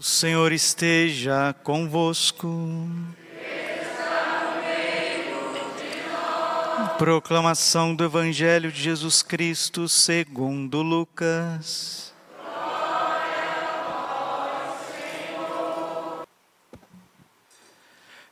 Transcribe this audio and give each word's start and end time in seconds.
O 0.00 0.04
Senhor 0.04 0.52
esteja 0.52 1.52
convosco. 1.64 2.48
Proclamação 6.96 7.96
do 7.96 8.04
Evangelho 8.04 8.70
de 8.70 8.80
Jesus 8.80 9.24
Cristo 9.24 9.88
segundo 9.88 10.82
Lucas. 10.82 12.14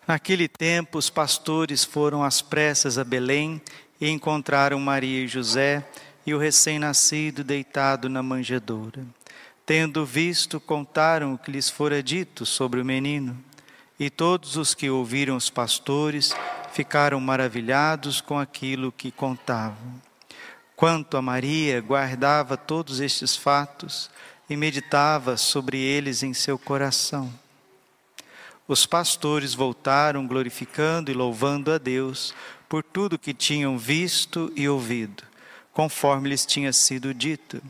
Naquele 0.07 0.47
tempo, 0.47 0.99
os 0.99 1.11
pastores 1.11 1.83
foram 1.83 2.23
às 2.23 2.41
pressas 2.41 2.97
a 2.97 3.03
Belém 3.03 3.61
e 4.01 4.09
encontraram 4.09 4.79
Maria 4.79 5.25
e 5.25 5.27
José 5.27 5.85
e 6.25 6.33
o 6.33 6.39
recém-nascido 6.39 7.43
deitado 7.43 8.09
na 8.09 8.23
manjedoura. 8.23 9.05
Tendo 9.67 10.07
visto, 10.07 10.61
contaram 10.61 11.35
o 11.35 11.39
que 11.39 11.51
lhes 11.51 11.69
fora 11.69 12.01
dito 12.01 12.47
sobre 12.47 12.81
o 12.81 12.85
menino. 12.85 13.37
E 13.99 14.09
todos 14.09 14.57
os 14.57 14.75
que 14.75 14.89
ouviram 14.89 15.35
os 15.35 15.51
pastores 15.51 16.33
ficaram 16.73 17.19
maravilhados 17.19 18.21
com 18.21 18.39
aquilo 18.39 18.93
que 18.93 19.11
contavam. 19.11 20.01
Quanto 20.77 21.17
a 21.17 21.23
Maria, 21.23 21.81
guardava 21.81 22.57
todos 22.57 23.01
estes 23.01 23.35
fatos 23.35 24.09
e 24.49 24.57
meditava 24.57 25.37
sobre 25.37 25.79
eles 25.79 26.23
em 26.23 26.33
seu 26.33 26.57
coração. 26.57 27.33
Os 28.69 28.87
pastores 28.87 29.53
voltaram 29.53 30.29
glorificando 30.29 31.11
e 31.11 31.15
louvando 31.15 31.73
a 31.73 31.79
Deus 31.79 32.33
por 32.69 32.85
tudo 32.85 33.19
que 33.19 33.35
tinham 33.35 33.77
visto 33.77 34.53
e 34.55 34.69
ouvido, 34.69 35.25
conforme 35.73 36.29
lhes 36.29 36.47
tinha 36.47 36.73
sido 36.73 37.13
dito. 37.13 37.61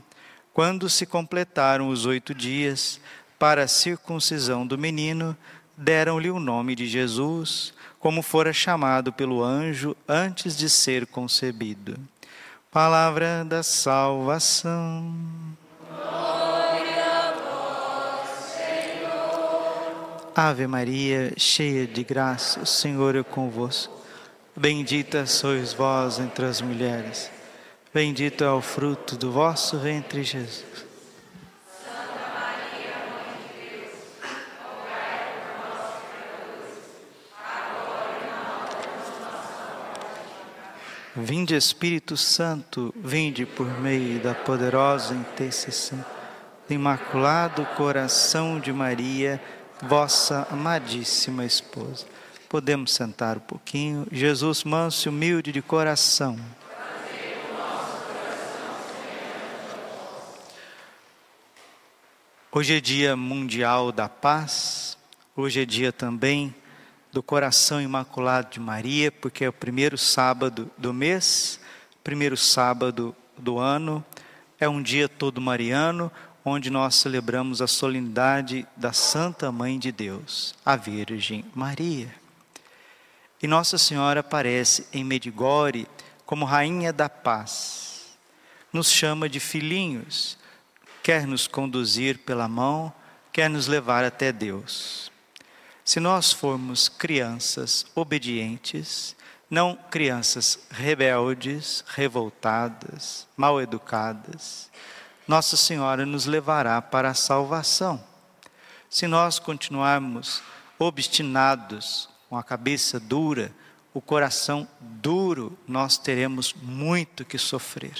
Quando 0.56 0.88
se 0.88 1.04
completaram 1.04 1.90
os 1.90 2.06
oito 2.06 2.34
dias 2.34 2.98
para 3.38 3.64
a 3.64 3.68
circuncisão 3.68 4.66
do 4.66 4.78
menino, 4.78 5.36
deram-lhe 5.76 6.30
o 6.30 6.40
nome 6.40 6.74
de 6.74 6.86
Jesus, 6.86 7.74
como 8.00 8.22
fora 8.22 8.54
chamado 8.54 9.12
pelo 9.12 9.44
anjo 9.44 9.94
antes 10.08 10.56
de 10.56 10.70
ser 10.70 11.06
concebido. 11.08 11.98
Palavra 12.70 13.44
da 13.44 13.62
salvação. 13.62 15.14
Ave 20.34 20.66
Maria, 20.66 21.34
cheia 21.36 21.86
de 21.86 22.02
graça, 22.02 22.60
o 22.60 22.66
Senhor 22.66 23.14
é 23.14 23.22
convosco. 23.22 23.94
Bendita 24.56 25.26
sois 25.26 25.74
vós 25.74 26.18
entre 26.18 26.46
as 26.46 26.62
mulheres 26.62 27.35
Bendito 27.96 28.44
é 28.44 28.50
o 28.50 28.60
fruto 28.60 29.16
do 29.16 29.32
vosso 29.32 29.78
ventre, 29.78 30.22
Jesus. 30.22 30.84
Vinde 41.16 41.54
Espírito 41.56 42.18
Santo, 42.18 42.94
vinde 42.94 43.46
por 43.46 43.66
meio 43.80 44.20
da 44.20 44.34
poderosa 44.34 45.14
intercessão 45.14 46.04
do 46.68 46.74
Imaculado 46.74 47.64
Coração 47.78 48.60
de 48.60 48.74
Maria, 48.74 49.40
vossa 49.80 50.46
amadíssima 50.50 51.46
esposa. 51.46 52.04
Podemos 52.46 52.92
sentar 52.92 53.38
um 53.38 53.40
pouquinho. 53.40 54.06
Jesus, 54.12 54.64
manso 54.64 55.08
e 55.08 55.10
humilde 55.10 55.50
de 55.50 55.62
coração. 55.62 56.38
Hoje 62.58 62.78
é 62.78 62.80
dia 62.80 63.14
mundial 63.14 63.92
da 63.92 64.08
paz, 64.08 64.96
hoje 65.36 65.60
é 65.60 65.66
dia 65.66 65.92
também 65.92 66.54
do 67.12 67.22
coração 67.22 67.82
imaculado 67.82 68.50
de 68.50 68.58
Maria, 68.58 69.12
porque 69.12 69.44
é 69.44 69.48
o 69.50 69.52
primeiro 69.52 69.98
sábado 69.98 70.70
do 70.78 70.90
mês, 70.90 71.60
primeiro 72.02 72.34
sábado 72.34 73.14
do 73.36 73.58
ano, 73.58 74.02
é 74.58 74.66
um 74.66 74.82
dia 74.82 75.06
todo 75.06 75.38
mariano, 75.38 76.10
onde 76.42 76.70
nós 76.70 76.94
celebramos 76.94 77.60
a 77.60 77.66
solenidade 77.66 78.66
da 78.74 78.90
Santa 78.90 79.52
Mãe 79.52 79.78
de 79.78 79.92
Deus, 79.92 80.54
a 80.64 80.76
Virgem 80.76 81.44
Maria. 81.54 82.08
E 83.42 83.46
Nossa 83.46 83.76
Senhora 83.76 84.20
aparece 84.20 84.86
em 84.94 85.04
Medigore 85.04 85.86
como 86.24 86.46
Rainha 86.46 86.90
da 86.90 87.10
Paz, 87.10 88.16
nos 88.72 88.90
chama 88.90 89.28
de 89.28 89.40
filhinhos, 89.40 90.38
quer 91.06 91.24
nos 91.24 91.46
conduzir 91.46 92.18
pela 92.18 92.48
mão, 92.48 92.92
quer 93.32 93.48
nos 93.48 93.68
levar 93.68 94.04
até 94.04 94.32
Deus. 94.32 95.12
Se 95.84 96.00
nós 96.00 96.32
formos 96.32 96.88
crianças 96.88 97.86
obedientes, 97.94 99.14
não 99.48 99.78
crianças 99.88 100.58
rebeldes, 100.68 101.84
revoltadas, 101.86 103.28
mal 103.36 103.60
educadas, 103.62 104.68
Nossa 105.28 105.56
Senhora 105.56 106.04
nos 106.04 106.26
levará 106.26 106.82
para 106.82 107.10
a 107.10 107.14
salvação. 107.14 108.02
Se 108.90 109.06
nós 109.06 109.38
continuarmos 109.38 110.42
obstinados, 110.76 112.08
com 112.28 112.36
a 112.36 112.42
cabeça 112.42 112.98
dura, 112.98 113.54
o 113.94 114.00
coração 114.00 114.66
duro, 114.80 115.56
nós 115.68 115.98
teremos 115.98 116.52
muito 116.52 117.24
que 117.24 117.38
sofrer. 117.38 117.96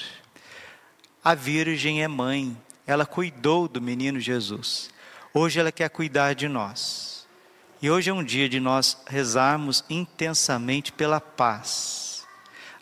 A 1.22 1.36
Virgem 1.36 2.02
é 2.02 2.08
mãe, 2.08 2.56
ela 2.86 3.04
cuidou 3.04 3.66
do 3.66 3.80
menino 3.80 4.20
Jesus. 4.20 4.90
Hoje 5.34 5.58
ela 5.58 5.72
quer 5.72 5.90
cuidar 5.90 6.34
de 6.34 6.48
nós. 6.48 7.26
E 7.82 7.90
hoje 7.90 8.08
é 8.08 8.14
um 8.14 8.24
dia 8.24 8.48
de 8.48 8.60
nós 8.60 8.96
rezarmos 9.06 9.84
intensamente 9.90 10.92
pela 10.92 11.20
paz. 11.20 12.26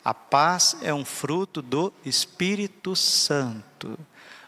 A 0.05 0.13
paz 0.13 0.77
é 0.83 0.93
um 0.93 1.05
fruto 1.05 1.63
do 1.63 1.93
Espírito 2.05 2.95
Santo. 2.95 3.99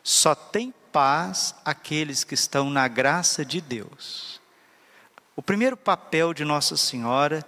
Só 0.03 0.35
tem 0.35 0.73
paz 0.93 1.55
aqueles 1.65 2.23
que 2.23 2.35
estão 2.35 2.71
na 2.71 2.87
graça 2.87 3.45
de 3.45 3.61
Deus. 3.61 4.41
O 5.35 5.43
primeiro 5.43 5.77
papel 5.77 6.33
de 6.33 6.45
Nossa 6.45 6.77
Senhora 6.77 7.45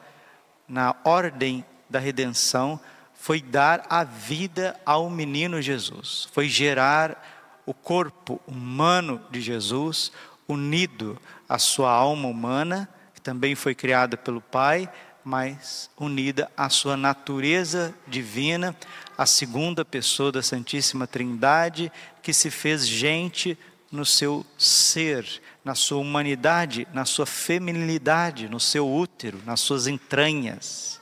na 0.66 0.94
ordem 1.04 1.64
da 1.88 1.98
redenção 1.98 2.80
foi 3.14 3.40
dar 3.40 3.86
a 3.88 4.04
vida 4.04 4.78
ao 4.84 5.08
menino 5.08 5.60
Jesus, 5.60 6.28
foi 6.32 6.48
gerar 6.48 7.37
o 7.68 7.74
corpo 7.74 8.40
humano 8.46 9.20
de 9.30 9.42
Jesus, 9.42 10.10
unido 10.48 11.20
à 11.46 11.58
sua 11.58 11.90
alma 11.90 12.26
humana, 12.26 12.88
que 13.14 13.20
também 13.20 13.54
foi 13.54 13.74
criada 13.74 14.16
pelo 14.16 14.40
Pai, 14.40 14.90
mas 15.22 15.90
unida 15.94 16.50
à 16.56 16.70
sua 16.70 16.96
natureza 16.96 17.94
divina, 18.06 18.74
a 19.18 19.26
segunda 19.26 19.84
pessoa 19.84 20.32
da 20.32 20.40
Santíssima 20.40 21.06
Trindade, 21.06 21.92
que 22.22 22.32
se 22.32 22.50
fez 22.50 22.88
gente 22.88 23.58
no 23.92 24.06
seu 24.06 24.46
ser, 24.56 25.26
na 25.62 25.74
sua 25.74 25.98
humanidade, 25.98 26.88
na 26.94 27.04
sua 27.04 27.26
feminilidade, 27.26 28.48
no 28.48 28.58
seu 28.58 28.90
útero, 28.90 29.42
nas 29.44 29.60
suas 29.60 29.86
entranhas. 29.86 30.98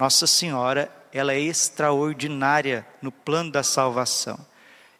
Nossa 0.00 0.26
Senhora, 0.26 0.90
ela 1.12 1.34
é 1.34 1.40
extraordinária 1.40 2.86
no 3.02 3.12
plano 3.12 3.52
da 3.52 3.62
salvação. 3.62 4.51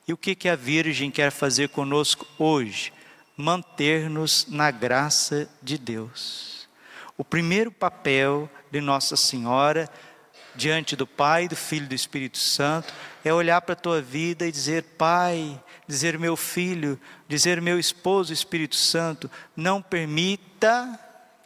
E 0.07 0.13
o 0.13 0.17
que, 0.17 0.35
que 0.35 0.49
a 0.49 0.57
Virgem 0.57 1.11
quer 1.11 1.31
fazer 1.31 1.69
conosco 1.69 2.27
hoje? 2.39 2.93
Manter-nos 3.37 4.47
na 4.49 4.71
graça 4.71 5.49
de 5.63 5.79
Deus. 5.79 6.69
O 7.17 7.25
primeiro 7.25 7.71
papel 7.71 8.51
de 8.71 8.81
Nossa 8.81 9.17
Senhora 9.17 9.89
diante 10.55 10.97
do 10.97 11.07
Pai, 11.07 11.49
do 11.49 11.57
Filho 11.57 11.85
e 11.85 11.89
do 11.89 11.95
Espírito 11.95 12.39
Santo 12.39 12.93
é 13.25 13.33
olhar 13.33 13.61
para 13.61 13.75
a 13.75 13.77
tua 13.77 14.03
vida 14.03 14.47
e 14.47 14.53
dizer: 14.53 14.83
Pai, 14.99 15.61
dizer 15.87 16.19
meu 16.19 16.37
filho, 16.37 16.99
dizer 17.29 17.61
meu 17.61 17.79
esposo 17.79 18.33
Espírito 18.33 18.77
Santo, 18.77 19.31
não 19.57 19.81
permita 19.81 20.99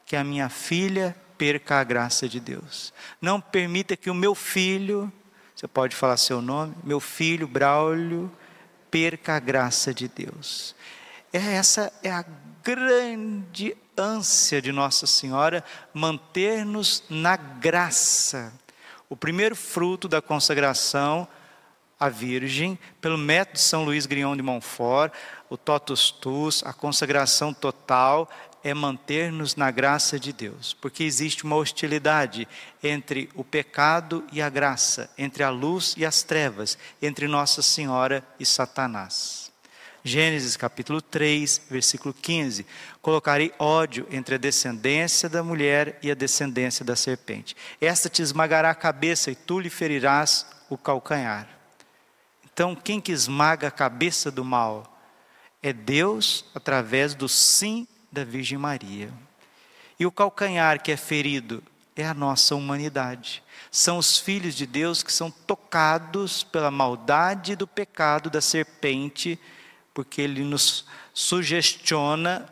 que 0.05 0.17
a 0.17 0.25
minha 0.25 0.49
filha 0.49 1.17
perca 1.37 1.81
a 1.81 1.85
graça 1.85 2.29
de 2.29 2.41
Deus. 2.41 2.93
Não 3.21 3.41
permita 3.41 3.97
que 3.97 4.09
o 4.09 4.15
meu 4.15 4.35
filho, 4.35 5.13
você 5.55 5.69
pode 5.69 5.95
falar 5.95 6.17
seu 6.17 6.41
nome, 6.41 6.75
meu 6.83 7.01
filho 7.01 7.47
Braulio, 7.47 8.31
perca 8.91 9.37
a 9.37 9.39
graça 9.41 9.93
de 9.93 10.09
Deus. 10.09 10.75
É, 11.33 11.39
essa 11.39 11.93
é 12.03 12.11
a 12.11 12.25
grande 12.63 13.77
ânsia 13.97 14.61
de 14.61 14.73
Nossa 14.73 15.07
Senhora, 15.07 15.65
manter-nos 15.93 17.05
na 17.09 17.37
graça. 17.37 18.53
O 19.09 19.17
primeiro 19.17 19.55
fruto 19.55 20.09
da 20.09 20.21
consagração 20.21 21.29
à 21.99 22.09
Virgem, 22.09 22.79
pelo 23.01 23.17
método 23.17 23.55
de 23.55 23.63
São 23.63 23.85
Luís 23.85 24.05
Grignon 24.05 24.37
de 24.37 24.43
Montfort, 24.43 25.13
o 25.49 25.57
totus 25.57 26.11
tus, 26.11 26.63
a 26.65 26.73
consagração 26.73 27.55
total, 27.55 28.29
é 28.67 28.75
manter-nos 28.75 29.55
na 29.55 29.71
graça 29.71 30.19
de 30.19 30.33
Deus, 30.33 30.75
porque 30.81 31.05
existe 31.05 31.45
uma 31.45 31.55
hostilidade 31.55 32.49
entre 32.83 33.31
o 33.33 33.45
pecado 33.45 34.25
e 34.33 34.43
a 34.43 34.49
graça, 34.49 35.09
entre 35.17 35.45
a 35.45 35.51
luz 35.51 35.95
e 35.97 36.05
as 36.05 36.25
trevas, 36.25 36.77
entre 37.01 37.29
Nossa 37.29 37.63
Senhora 37.63 38.27
e 38.41 38.45
Satanás. 38.45 39.53
Gênesis 40.03 40.57
capítulo 40.57 41.01
3, 41.01 41.63
versículo 41.71 42.13
15: 42.13 42.67
Colocarei 43.01 43.55
ódio 43.57 44.05
entre 44.11 44.35
a 44.35 44.39
descendência 44.39 45.29
da 45.29 45.45
mulher 45.45 46.01
e 46.03 46.11
a 46.11 46.15
descendência 46.15 46.85
da 46.85 46.97
serpente. 46.97 47.55
Esta 47.81 48.09
te 48.09 48.21
esmagará 48.21 48.71
a 48.71 48.75
cabeça 48.75 49.31
e 49.31 49.37
tu 49.37 49.61
lhe 49.61 49.71
ferirás 49.71 50.45
o 50.69 50.77
calcanhar. 50.77 51.49
Então, 52.53 52.75
quem 52.75 53.01
que 53.01 53.13
esmaga 53.13 53.69
a 53.69 53.71
cabeça 53.71 54.29
do 54.29 54.45
mal? 54.45 54.93
É 55.63 55.73
Deus 55.73 56.45
através 56.53 57.15
do 57.15 57.29
sim 57.29 57.87
da 58.17 58.25
Virgem 58.25 58.57
Maria. 58.57 59.13
E 60.01 60.07
o 60.07 60.11
calcanhar 60.11 60.83
que 60.83 60.91
é 60.91 60.97
ferido 60.97 61.63
é 61.95 62.07
a 62.07 62.15
nossa 62.15 62.55
humanidade. 62.55 63.43
São 63.71 63.99
os 63.99 64.19
filhos 64.19 64.55
de 64.55 64.67
Deus 64.67 65.03
que 65.03 65.13
são 65.13 65.31
tocados 65.31 66.43
pela 66.43 66.71
maldade 66.71 67.55
do 67.55 67.67
pecado 67.67 68.31
da 68.31 68.41
serpente 68.41 69.39
porque 69.93 70.23
ele 70.23 70.43
nos 70.45 70.87
sugestiona 71.13 72.49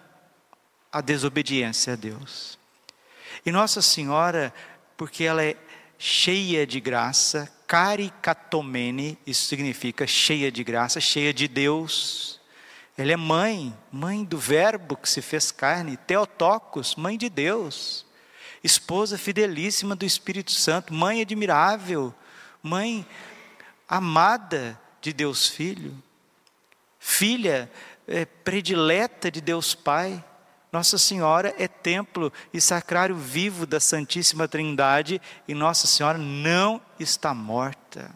a 0.92 1.00
desobediência 1.00 1.94
a 1.94 1.96
Deus. 1.96 2.58
E 3.44 3.50
Nossa 3.50 3.82
Senhora, 3.82 4.52
porque 4.96 5.24
ela 5.24 5.42
é 5.42 5.56
cheia 5.98 6.66
de 6.66 6.80
graça, 6.80 7.50
caricatomene, 7.66 9.18
isso 9.26 9.46
significa 9.46 10.06
cheia 10.06 10.52
de 10.52 10.62
graça, 10.62 11.00
cheia 11.00 11.32
de 11.32 11.48
Deus. 11.48 12.40
Ela 12.96 13.12
é 13.12 13.16
mãe, 13.16 13.76
mãe 13.90 14.24
do 14.24 14.38
Verbo 14.38 14.96
que 14.96 15.08
se 15.08 15.20
fez 15.20 15.50
carne, 15.50 15.96
Teotocos, 15.96 16.94
mãe 16.96 17.18
de 17.18 17.28
Deus, 17.28 18.06
esposa 18.62 19.18
fidelíssima 19.18 19.96
do 19.96 20.04
Espírito 20.04 20.52
Santo, 20.52 20.94
mãe 20.94 21.20
admirável, 21.20 22.14
mãe 22.62 23.06
amada 23.88 24.80
de 25.00 25.12
Deus 25.12 25.48
Filho 25.48 26.02
filha 27.04 27.70
é, 28.08 28.24
predileta 28.24 29.30
de 29.30 29.42
Deus 29.42 29.74
Pai. 29.74 30.24
Nossa 30.72 30.96
Senhora 30.96 31.54
é 31.58 31.68
templo 31.68 32.32
e 32.52 32.60
sacrário 32.60 33.14
vivo 33.14 33.66
da 33.66 33.78
Santíssima 33.78 34.48
Trindade 34.48 35.20
e 35.46 35.54
Nossa 35.54 35.86
Senhora 35.86 36.16
não 36.16 36.80
está 36.98 37.34
morta. 37.34 38.10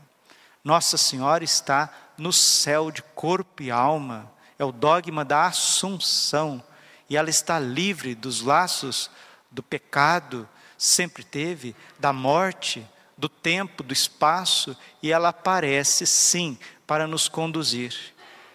Nossa 0.64 0.96
Senhora 0.96 1.44
está 1.44 1.92
no 2.16 2.32
céu 2.32 2.90
de 2.90 3.02
corpo 3.02 3.62
e 3.62 3.70
alma. 3.70 4.32
É 4.58 4.64
o 4.64 4.72
dogma 4.72 5.24
da 5.24 5.46
Assunção. 5.46 6.62
E 7.08 7.16
ela 7.16 7.30
está 7.30 7.58
livre 7.58 8.14
dos 8.14 8.42
laços 8.42 9.10
do 9.50 9.62
pecado, 9.62 10.48
sempre 10.76 11.24
teve, 11.24 11.74
da 11.98 12.12
morte, 12.12 12.86
do 13.16 13.28
tempo, 13.28 13.82
do 13.82 13.92
espaço, 13.92 14.76
e 15.02 15.10
ela 15.10 15.30
aparece 15.30 16.06
sim 16.06 16.58
para 16.86 17.06
nos 17.06 17.28
conduzir. 17.28 17.94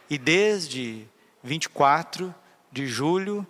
E 0.10 0.18
desde 0.18 1.08
24 1.44 2.34
de 2.72 2.88
julho, 2.88 3.46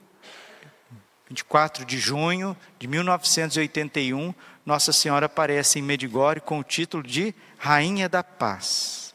24 1.30 1.86
de 1.86 1.98
junho 1.98 2.58
de 2.80 2.88
1981, 2.88 4.34
Nossa 4.66 4.92
Senhora 4.92 5.28
aparece 5.28 5.80
em 5.80 5.82
Medigore 5.82 6.42
com 6.42 6.60
o 6.60 6.64
título 6.64 7.04
de 7.04 7.36
Rainha 7.58 8.10
da 8.10 8.24
Paz. 8.24 9.14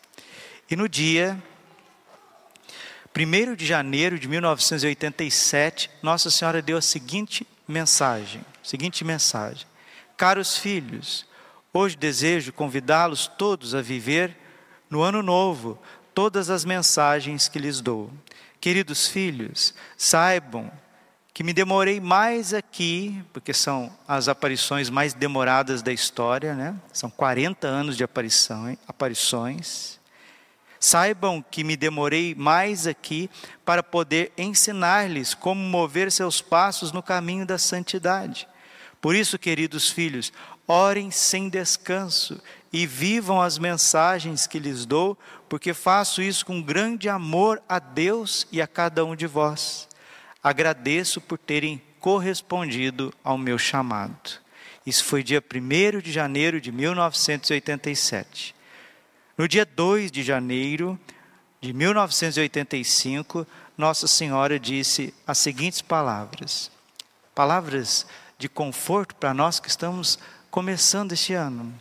E 0.70 0.76
no 0.76 0.88
dia 0.88 1.42
1 3.24 3.54
de 3.54 3.66
janeiro 3.66 4.18
de 4.18 4.28
1987, 4.28 5.90
Nossa 6.02 6.30
Senhora 6.30 6.62
deu 6.62 6.76
a 6.76 6.82
seguinte 6.82 7.46
mensagem, 7.66 8.44
seguinte 8.62 9.04
mensagem: 9.04 9.66
Caros 10.16 10.56
filhos, 10.56 11.26
hoje 11.72 11.96
desejo 11.96 12.52
convidá-los 12.52 13.26
todos 13.26 13.74
a 13.74 13.82
viver 13.82 14.36
no 14.90 15.02
ano 15.02 15.22
novo 15.22 15.78
todas 16.14 16.50
as 16.50 16.64
mensagens 16.64 17.48
que 17.48 17.58
lhes 17.58 17.80
dou. 17.80 18.10
Queridos 18.60 19.06
filhos, 19.06 19.72
saibam 19.96 20.70
que 21.32 21.44
me 21.44 21.52
demorei 21.52 22.00
mais 22.00 22.52
aqui, 22.52 23.24
porque 23.32 23.54
são 23.54 23.96
as 24.08 24.26
aparições 24.26 24.90
mais 24.90 25.14
demoradas 25.14 25.80
da 25.82 25.92
história, 25.92 26.54
né? 26.54 26.74
São 26.92 27.08
40 27.08 27.68
anos 27.68 27.96
de 27.96 28.02
aparição, 28.02 28.76
aparições. 28.88 29.97
Saibam 30.80 31.42
que 31.42 31.64
me 31.64 31.76
demorei 31.76 32.34
mais 32.34 32.86
aqui 32.86 33.28
para 33.64 33.82
poder 33.82 34.32
ensinar-lhes 34.38 35.34
como 35.34 35.60
mover 35.60 36.10
seus 36.12 36.40
passos 36.40 36.92
no 36.92 37.02
caminho 37.02 37.44
da 37.44 37.58
santidade. 37.58 38.48
Por 39.00 39.14
isso, 39.14 39.38
queridos 39.38 39.90
filhos, 39.90 40.32
orem 40.66 41.10
sem 41.10 41.48
descanso 41.48 42.40
e 42.72 42.86
vivam 42.86 43.40
as 43.40 43.58
mensagens 43.58 44.46
que 44.46 44.58
lhes 44.58 44.84
dou, 44.84 45.18
porque 45.48 45.72
faço 45.72 46.20
isso 46.20 46.44
com 46.44 46.60
grande 46.60 47.08
amor 47.08 47.62
a 47.68 47.78
Deus 47.78 48.46
e 48.52 48.60
a 48.60 48.66
cada 48.66 49.04
um 49.04 49.16
de 49.16 49.26
vós. 49.26 49.88
Agradeço 50.42 51.20
por 51.20 51.38
terem 51.38 51.82
correspondido 51.98 53.12
ao 53.24 53.38
meu 53.38 53.58
chamado. 53.58 54.40
Isso 54.86 55.04
foi 55.04 55.22
dia 55.22 55.42
1 55.42 56.00
de 56.00 56.12
janeiro 56.12 56.60
de 56.60 56.72
1987. 56.72 58.54
No 59.38 59.46
dia 59.46 59.64
2 59.64 60.10
de 60.10 60.24
janeiro 60.24 60.98
de 61.60 61.72
1985, 61.72 63.46
Nossa 63.76 64.08
Senhora 64.08 64.58
disse 64.58 65.14
as 65.24 65.38
seguintes 65.38 65.80
palavras: 65.80 66.72
palavras 67.36 68.04
de 68.36 68.48
conforto 68.48 69.14
para 69.14 69.32
nós 69.32 69.60
que 69.60 69.68
estamos 69.68 70.18
começando 70.50 71.12
este 71.12 71.34
ano. 71.34 71.72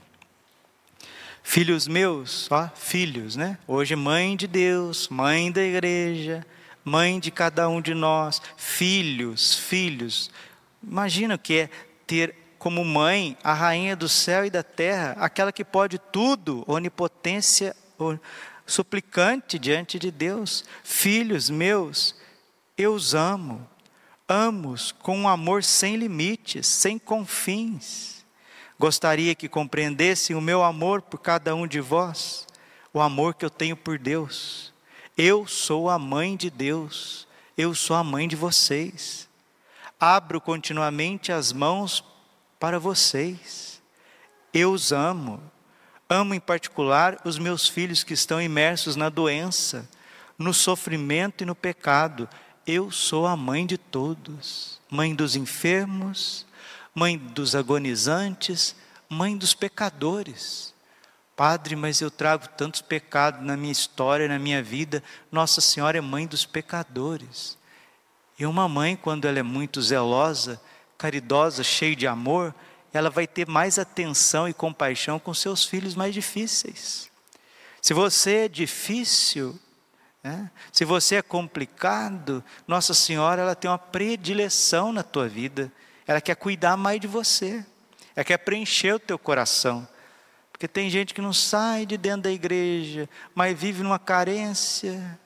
Filhos 1.42 1.88
meus, 1.88 2.48
ó, 2.52 2.70
filhos, 2.76 3.36
né? 3.36 3.58
Hoje 3.68 3.96
mãe 3.96 4.38
de 4.38 4.46
Deus, 4.46 5.08
mãe 5.08 5.52
da 5.52 5.64
igreja, 5.64 6.46
mãe 6.86 7.20
de 7.20 7.32
cada 7.32 7.68
um 7.68 7.82
de 7.82 7.96
nós, 7.96 8.40
filhos, 8.56 9.56
filhos. 9.56 10.30
Imagina 10.84 11.34
o 11.34 11.40
que 11.40 11.62
é 11.62 11.70
ter 12.06 12.36
como 12.60 12.84
mãe 12.84 13.38
a 13.44 13.54
rainha 13.54 13.96
do 13.96 14.10
céu 14.10 14.46
e 14.46 14.50
da 14.50 14.64
terra, 14.64 15.16
aquela 15.20 15.52
que 15.52 15.64
pode 15.64 15.98
tudo, 15.98 16.64
onipotência, 16.68 17.76
suplicante 18.66 19.58
diante 19.58 19.98
de 19.98 20.12
Deus. 20.12 20.66
Filhos 20.84 21.50
meus, 21.50 22.16
eu 22.78 22.94
os 22.94 23.16
amo, 23.16 23.68
amo-os 24.28 24.92
com 24.92 25.18
um 25.18 25.28
amor 25.28 25.64
sem 25.64 25.96
limites, 25.96 26.68
sem 26.68 27.00
confins. 27.00 28.26
Gostaria 28.80 29.34
que 29.34 29.50
compreendessem 29.50 30.36
o 30.36 30.42
meu 30.42 30.64
amor 30.64 31.02
por 31.02 31.20
cada 31.20 31.56
um 31.56 31.66
de 31.66 31.80
vós, 31.80 32.46
o 32.94 33.02
amor 33.02 33.34
que 33.34 33.44
eu 33.44 33.50
tenho 33.50 33.76
por 33.76 33.98
Deus. 33.98 34.72
Eu 35.18 35.48
sou 35.48 35.90
a 35.90 35.98
mãe 35.98 36.36
de 36.36 36.50
Deus, 36.52 37.28
eu 37.58 37.74
sou 37.74 37.96
a 37.96 38.04
mãe 38.04 38.28
de 38.28 38.36
vocês. 38.36 39.28
Abro 40.00 40.40
continuamente 40.40 41.32
as 41.32 41.52
mãos 41.52 42.04
para 42.60 42.80
vocês. 42.80 43.82
Eu 44.54 44.72
os 44.72 44.92
amo. 44.92 45.42
Amo 46.10 46.34
em 46.34 46.40
particular 46.40 47.20
os 47.26 47.38
meus 47.38 47.68
filhos 47.68 48.04
que 48.04 48.14
estão 48.14 48.42
imersos 48.42 48.96
na 48.96 49.10
doença, 49.10 49.88
no 50.38 50.54
sofrimento 50.54 51.44
e 51.44 51.46
no 51.46 51.54
pecado. 51.54 52.30
Eu 52.66 52.92
sou 52.92 53.28
a 53.28 53.36
mãe 53.36 53.66
de 53.66 53.78
todos, 53.78 54.80
mãe 54.90 55.14
dos 55.14 55.36
enfermos, 55.36 56.46
mãe 56.96 57.18
dos 57.18 57.56
agonizantes, 57.56 58.76
mãe 59.10 59.38
dos 59.38 59.54
pecadores. 59.54 60.74
Padre, 61.36 61.76
mas 61.76 62.02
eu 62.02 62.10
trago 62.10 62.48
tantos 62.58 62.82
pecados 62.82 63.46
na 63.46 63.56
minha 63.56 63.72
história, 63.72 64.28
na 64.28 64.40
minha 64.40 64.64
vida. 64.64 65.04
Nossa 65.32 65.62
Senhora 65.62 65.98
é 65.98 66.02
mãe 66.02 66.26
dos 66.26 66.46
pecadores. 66.46 67.58
E 68.40 68.46
uma 68.46 68.68
mãe, 68.68 68.96
quando 68.96 69.26
ela 69.26 69.40
é 69.40 69.44
muito 69.44 69.82
zelosa, 69.82 70.60
caridosa, 70.98 71.64
cheia 71.64 71.96
de 71.96 72.08
amor, 72.08 72.54
ela 72.94 73.10
vai 73.10 73.28
ter 73.28 73.48
mais 73.48 73.78
atenção 73.78 74.48
e 74.48 74.54
compaixão 74.54 75.20
com 75.20 75.34
seus 75.34 75.64
filhos 75.64 75.96
mais 75.96 76.14
difíceis. 76.14 77.10
Se 77.82 77.94
você 77.94 78.46
é 78.46 78.48
difícil, 78.48 79.58
né? 80.24 80.50
se 80.72 80.84
você 80.84 81.16
é 81.16 81.22
complicado, 81.22 82.44
Nossa 82.68 82.94
Senhora 82.94 83.42
ela 83.42 83.56
tem 83.56 83.70
uma 83.70 83.78
predileção 83.78 84.92
na 84.92 85.04
tua 85.04 85.28
vida. 85.28 85.72
Ela 86.06 86.20
quer 86.20 86.36
cuidar 86.36 86.76
mais 86.76 87.00
de 87.00 87.08
você. 87.08 87.64
Ela 88.16 88.24
quer 88.24 88.38
preencher 88.38 88.94
o 88.94 89.00
teu 89.00 89.20
coração. 89.20 89.88
Porque 90.52 90.68
tem 90.68 90.90
gente 90.90 91.14
que 91.14 91.22
não 91.22 91.34
sai 91.34 91.86
de 91.86 91.98
dentro 91.98 92.24
da 92.24 92.32
igreja, 92.32 93.08
mas 93.36 93.58
vive 93.58 93.84
numa 93.84 94.00
carência. 94.00 95.20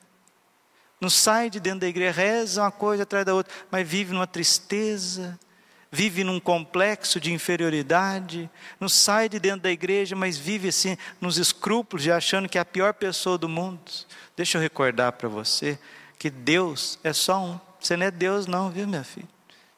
Não 1.00 1.08
sai 1.08 1.48
de 1.48 1.58
dentro 1.58 1.80
da 1.80 1.88
igreja, 1.88 2.12
reza 2.12 2.62
uma 2.62 2.70
coisa 2.70 3.04
atrás 3.04 3.24
da 3.24 3.34
outra, 3.34 3.52
mas 3.70 3.88
vive 3.88 4.12
numa 4.12 4.26
tristeza, 4.26 5.38
vive 5.92 6.24
num 6.24 6.40
complexo 6.40 7.20
de 7.20 7.32
inferioridade. 7.32 8.50
Não 8.80 8.88
sai 8.88 9.28
de 9.28 9.38
dentro 9.38 9.60
da 9.60 9.70
igreja, 9.70 10.16
mas 10.16 10.38
vive 10.38 10.68
assim, 10.68 10.96
nos 11.20 11.36
escrúpulos, 11.36 12.08
achando 12.08 12.48
que 12.48 12.56
é 12.56 12.62
a 12.62 12.64
pior 12.64 12.94
pessoa 12.94 13.36
do 13.36 13.48
mundo. 13.48 13.80
Deixa 14.34 14.56
eu 14.56 14.62
recordar 14.62 15.12
para 15.12 15.28
você 15.28 15.78
que 16.18 16.30
Deus 16.30 16.98
é 17.04 17.12
só 17.12 17.44
um. 17.44 17.60
Você 17.78 17.94
não 17.96 18.06
é 18.06 18.10
Deus, 18.10 18.46
não, 18.46 18.70
viu, 18.70 18.88
minha 18.88 19.04
filha? 19.04 19.28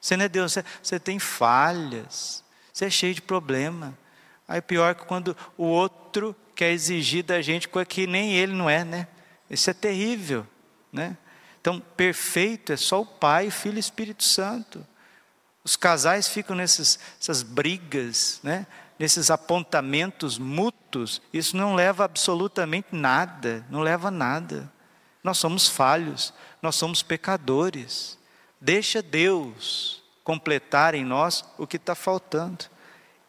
Você 0.01 0.17
não 0.17 0.27
é 0.27 0.29
Deus, 0.29 0.53
você, 0.53 0.65
você 0.81 1.01
tem 1.01 1.19
falhas, 1.19 2.45
você 2.73 2.85
é 2.85 2.91
cheio 2.91 3.15
de 3.15 3.23
problema. 3.23 3.99
Aí 4.47 4.61
pior 4.61 4.95
que 4.95 5.05
quando 5.07 5.37
o 5.57 5.65
outro 5.65 6.37
quer 6.55 6.71
exigir 6.71 7.25
da 7.25 7.43
gente 7.43 7.69
coisa 7.69 7.87
que 7.87 8.07
nem 8.07 8.35
ele 8.35 8.53
não 8.53 8.71
é, 8.71 8.85
né? 8.85 9.09
Isso 9.51 9.69
é 9.69 9.73
terrível, 9.73 10.47
né? 10.93 11.17
Então, 11.61 11.81
perfeito 11.97 12.73
é 12.73 12.77
só 12.77 13.01
o 13.01 13.07
Pai, 13.07 13.51
Filho 13.51 13.79
e 13.79 13.81
Espírito 13.81 14.23
Santo. 14.23 14.87
Os 15.65 15.77
casais 15.77 16.29
ficam 16.29 16.55
nessas 16.55 16.99
essas 17.19 17.43
brigas, 17.43 18.39
né? 18.43 18.67
nesses 18.99 19.31
apontamentos 19.31 20.39
mútuos. 20.39 21.21
Isso 21.33 21.57
não 21.57 21.75
leva 21.75 22.05
absolutamente 22.05 22.89
nada, 22.93 23.65
não 23.71 23.81
leva 23.81 24.09
a 24.09 24.11
nada. 24.11 24.71
Nós 25.23 25.39
somos 25.39 25.69
falhos, 25.69 26.35
nós 26.61 26.77
somos 26.77 27.03
pecadores. 27.03 28.19
Deixa 28.61 29.03
Deus 29.03 30.03
completar 30.23 30.95
em 30.95 31.05
nós 31.05 31.45
o 31.59 31.67
que 31.67 31.77
está 31.77 31.95
faltando. 31.95 32.67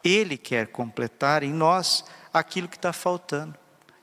Ele 0.04 0.36
quer 0.36 0.68
completar 0.68 1.42
em 1.42 1.52
nós 1.52 2.04
aquilo 2.32 2.68
que 2.68 2.76
está 2.76 2.92
faltando. 2.92 3.54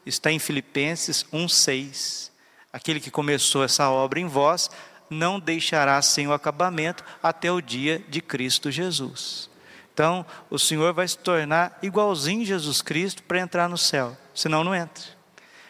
Está 0.06 0.32
em 0.32 0.40
Filipenses 0.40 1.24
1,6. 1.32 2.32
Aquele 2.74 3.00
que 3.00 3.12
começou 3.12 3.64
essa 3.64 3.90
obra 3.90 4.20
em 4.20 4.28
vós 4.28 4.70
não 5.10 5.40
deixará 5.40 6.02
sem 6.02 6.28
o 6.28 6.34
acabamento 6.34 7.04
até 7.22 7.52
o 7.52 7.62
dia 7.62 8.04
de 8.08 8.22
Cristo 8.22 8.72
Jesus. 8.72 9.50
Então, 9.94 10.26
o 10.50 10.58
Senhor 10.58 10.92
vai 10.94 11.08
se 11.08 11.18
tornar 11.18 11.78
igualzinho 11.82 12.46
Jesus 12.46 12.82
Cristo 12.82 13.22
para 13.24 13.40
entrar 13.40 13.70
no 13.70 13.78
céu, 13.78 14.18
senão 14.34 14.64
não 14.64 14.74
entra. 14.74 15.04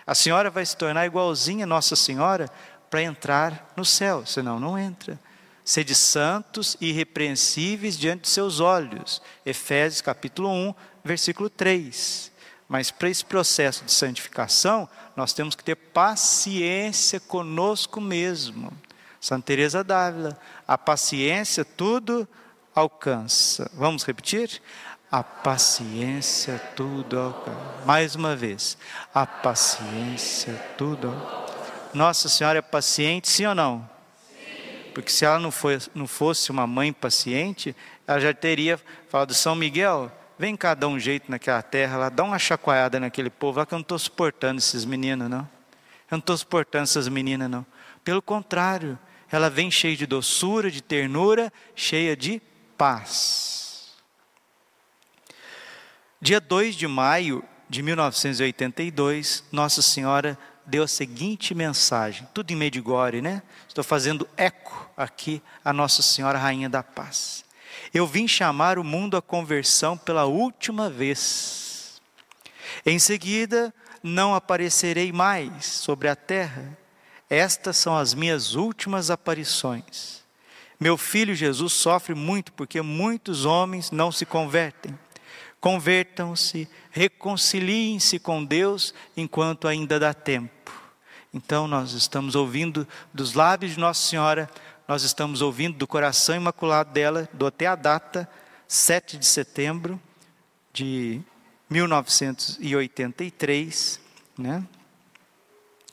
A 0.05 0.15
senhora 0.15 0.49
vai 0.49 0.65
se 0.65 0.75
tornar 0.75 1.05
igualzinha 1.05 1.65
Nossa 1.65 1.95
Senhora 1.95 2.49
para 2.89 3.01
entrar 3.01 3.73
no 3.75 3.85
céu, 3.85 4.25
senão 4.25 4.59
não 4.59 4.77
entra. 4.77 5.19
Sede 5.65 5.95
santos 5.95 6.75
e 6.79 6.89
irrepreensíveis 6.89 7.97
diante 7.97 8.23
de 8.23 8.29
seus 8.29 8.59
olhos. 8.59 9.21
Efésios 9.45 10.01
capítulo 10.01 10.49
1, 10.49 10.75
versículo 11.03 11.49
3. 11.49 12.31
Mas 12.67 12.91
para 12.91 13.09
esse 13.09 13.23
processo 13.23 13.85
de 13.85 13.91
santificação, 13.91 14.89
nós 15.15 15.31
temos 15.31 15.55
que 15.55 15.63
ter 15.63 15.75
paciência 15.75 17.19
conosco 17.19 18.01
mesmo. 18.01 18.73
Santa 19.23 19.45
Teresa 19.45 19.85
d'Ávila, 19.85 20.37
a 20.67 20.77
paciência 20.77 21.63
tudo 21.63 22.27
alcança. 22.75 23.71
Vamos 23.73 24.03
repetir? 24.03 24.61
A 25.09 25.23
paciência 25.23 26.61
tudo 26.75 27.17
alcança. 27.17 27.85
Mais 27.85 28.15
uma 28.15 28.35
vez. 28.35 28.77
A 29.13 29.25
paciência 29.25 30.53
tudo 30.77 31.07
alcança. 31.07 31.71
Nossa 31.93 32.27
Senhora 32.27 32.59
é 32.59 32.61
paciente, 32.61 33.29
sim 33.29 33.45
ou 33.45 33.55
não? 33.55 33.89
Sim. 34.27 34.91
Porque 34.93 35.09
se 35.09 35.23
ela 35.23 35.39
não, 35.39 35.51
foi, 35.51 35.79
não 35.95 36.05
fosse 36.05 36.51
uma 36.51 36.67
mãe 36.67 36.91
paciente, 36.91 37.73
ela 38.05 38.19
já 38.19 38.33
teria 38.33 38.77
falado, 39.07 39.33
São 39.33 39.55
Miguel, 39.55 40.11
vem 40.37 40.53
cá 40.57 40.73
dar 40.73 40.89
um 40.89 40.99
jeito 40.99 41.31
naquela 41.31 41.61
terra 41.61 41.95
lá, 41.95 42.09
dá 42.09 42.25
uma 42.25 42.37
chacoalhada 42.37 42.99
naquele 42.99 43.29
povo 43.29 43.59
lá 43.59 43.65
que 43.65 43.73
eu 43.73 43.77
não 43.77 43.83
estou 43.83 43.97
suportando 43.97 44.59
esses 44.59 44.83
meninos, 44.83 45.29
não. 45.29 45.47
Eu 46.11 46.17
não 46.17 46.19
estou 46.19 46.35
suportando 46.35 46.83
essas 46.83 47.07
meninas, 47.07 47.49
não. 47.49 47.65
Pelo 48.03 48.21
contrário, 48.21 48.99
ela 49.35 49.49
vem 49.49 49.71
cheia 49.71 49.97
de 49.97 50.05
doçura, 50.05 50.69
de 50.69 50.79
ternura, 50.79 51.51
cheia 51.75 52.15
de 52.15 52.39
paz. 52.77 53.93
Dia 56.21 56.39
2 56.39 56.75
de 56.75 56.87
maio 56.87 57.43
de 57.67 57.81
1982, 57.81 59.43
Nossa 59.51 59.81
Senhora 59.81 60.37
deu 60.67 60.83
a 60.83 60.87
seguinte 60.87 61.55
mensagem, 61.55 62.27
tudo 62.31 62.51
em 62.51 62.55
Medigore, 62.55 63.23
né? 63.23 63.41
Estou 63.67 63.83
fazendo 63.83 64.29
eco 64.37 64.87
aqui 64.95 65.41
a 65.65 65.73
Nossa 65.73 66.03
Senhora 66.03 66.37
Rainha 66.37 66.69
da 66.69 66.83
Paz. 66.83 67.43
Eu 67.91 68.05
vim 68.05 68.27
chamar 68.27 68.77
o 68.77 68.83
mundo 68.83 69.17
à 69.17 69.21
conversão 69.21 69.97
pela 69.97 70.25
última 70.25 70.91
vez. 70.91 71.99
Em 72.85 72.99
seguida, 72.99 73.73
não 74.03 74.35
aparecerei 74.35 75.11
mais 75.11 75.65
sobre 75.65 76.07
a 76.07 76.15
terra. 76.15 76.82
Estas 77.33 77.77
são 77.77 77.97
as 77.97 78.13
minhas 78.13 78.53
últimas 78.53 79.09
aparições. 79.09 80.21
Meu 80.79 80.95
filho 80.97 81.33
Jesus 81.33 81.73
sofre 81.73 82.13
muito 82.13 82.53
porque 82.53 82.79
muitos 82.79 83.43
homens 83.43 83.89
não 83.89 84.11
se 84.11 84.23
convertem. 84.23 84.95
Convertam-se, 85.59 86.69
reconciliem-se 86.91 88.19
com 88.19 88.45
Deus 88.45 88.93
enquanto 89.17 89.67
ainda 89.67 89.99
dá 89.99 90.13
tempo. 90.13 90.71
Então, 91.33 91.67
nós 91.67 91.93
estamos 91.93 92.35
ouvindo 92.35 92.87
dos 93.11 93.33
lábios 93.33 93.71
de 93.71 93.79
Nossa 93.79 94.07
Senhora, 94.07 94.47
nós 94.87 95.01
estamos 95.01 95.41
ouvindo 95.41 95.75
do 95.75 95.87
coração 95.87 96.35
imaculado 96.35 96.91
dela, 96.91 97.27
do 97.33 97.47
até 97.47 97.65
a 97.65 97.73
data, 97.73 98.29
7 98.67 99.17
de 99.17 99.25
setembro 99.25 99.99
de 100.71 101.19
1983, 101.67 103.99
né? 104.37 104.63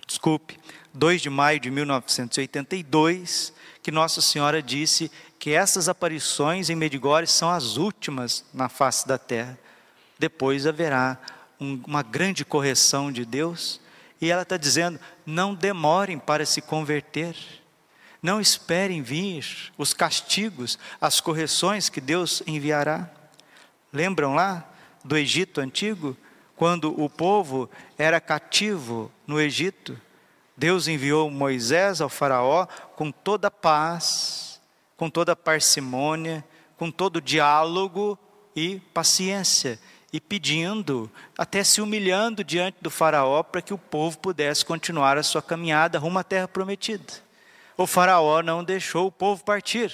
Desculpe, 0.07 0.61
2 0.93 1.23
de 1.23 1.31
maio 1.31 1.61
de 1.61 1.71
1982, 1.71 3.53
que 3.83 3.91
Nossa 3.91 4.21
Senhora 4.21 4.61
disse 4.63 5.11
que 5.39 5.51
essas 5.51 5.89
aparições 5.89 6.69
em 6.69 6.75
Medigore 6.75 7.27
são 7.27 7.49
as 7.51 7.77
últimas 7.77 8.45
na 8.53 8.69
face 8.69 9.07
da 9.07 9.17
terra. 9.17 9.59
Depois 10.19 10.67
haverá 10.67 11.19
um, 11.61 11.81
uma 11.87 12.03
grande 12.03 12.45
correção 12.45 13.13
de 13.13 13.25
Deus, 13.25 13.81
e 14.21 14.31
ela 14.31 14.43
está 14.43 14.57
dizendo: 14.57 14.99
não 15.25 15.55
demorem 15.55 16.19
para 16.19 16.45
se 16.45 16.61
converter, 16.61 17.37
não 18.23 18.41
esperem 18.41 19.01
vir 19.01 19.73
os 19.79 19.95
castigos, 19.95 20.79
as 21.01 21.21
correções 21.21 21.89
que 21.89 22.01
Deus 22.01 22.43
enviará. 22.47 23.09
Lembram 23.93 24.35
lá 24.35 24.69
do 25.05 25.17
Egito 25.17 25.61
antigo, 25.61 26.17
quando 26.57 27.01
o 27.01 27.09
povo 27.09 27.71
era 27.97 28.21
cativo 28.21 29.11
no 29.27 29.41
Egito? 29.41 29.99
Deus 30.61 30.89
enviou 30.89 31.31
Moisés 31.31 32.03
ao 32.03 32.11
Faraó 32.11 32.67
com 32.95 33.11
toda 33.11 33.51
paz, 33.51 34.61
com 34.95 35.09
toda 35.09 35.35
parcimônia, 35.35 36.45
com 36.77 36.91
todo 36.91 37.19
diálogo 37.19 38.19
e 38.55 38.79
paciência, 38.93 39.81
e 40.13 40.21
pedindo, 40.21 41.11
até 41.39 41.65
se 41.65 41.81
humilhando 41.81 42.45
diante 42.45 42.77
do 42.79 42.91
Faraó 42.91 43.43
para 43.43 43.63
que 43.63 43.73
o 43.73 43.79
povo 43.79 44.19
pudesse 44.19 44.63
continuar 44.63 45.17
a 45.17 45.23
sua 45.23 45.41
caminhada 45.41 45.99
rumo 45.99 46.19
à 46.19 46.23
terra 46.23 46.47
prometida. 46.47 47.11
O 47.75 47.87
Faraó 47.87 48.43
não 48.43 48.63
deixou 48.63 49.07
o 49.07 49.13
povo 49.13 49.43
partir. 49.43 49.91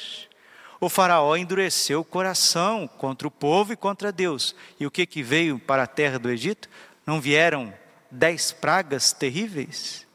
O 0.81 0.89
Faraó 0.89 1.37
endureceu 1.37 2.01
o 2.01 2.05
coração 2.05 2.89
contra 2.89 3.29
o 3.29 3.31
povo 3.31 3.73
e 3.73 3.77
contra 3.77 4.11
Deus. 4.11 4.53
E 4.81 4.85
o 4.85 4.91
que, 4.91 5.07
que 5.07 5.23
veio 5.23 5.61
para 5.61 5.85
a 5.85 5.87
terra 5.87 6.19
do 6.19 6.29
Egito? 6.29 6.69
Não 7.07 7.21
vieram 7.21 7.73
dez 8.11 8.51
pragas 8.51 9.13
terríveis? 9.13 10.06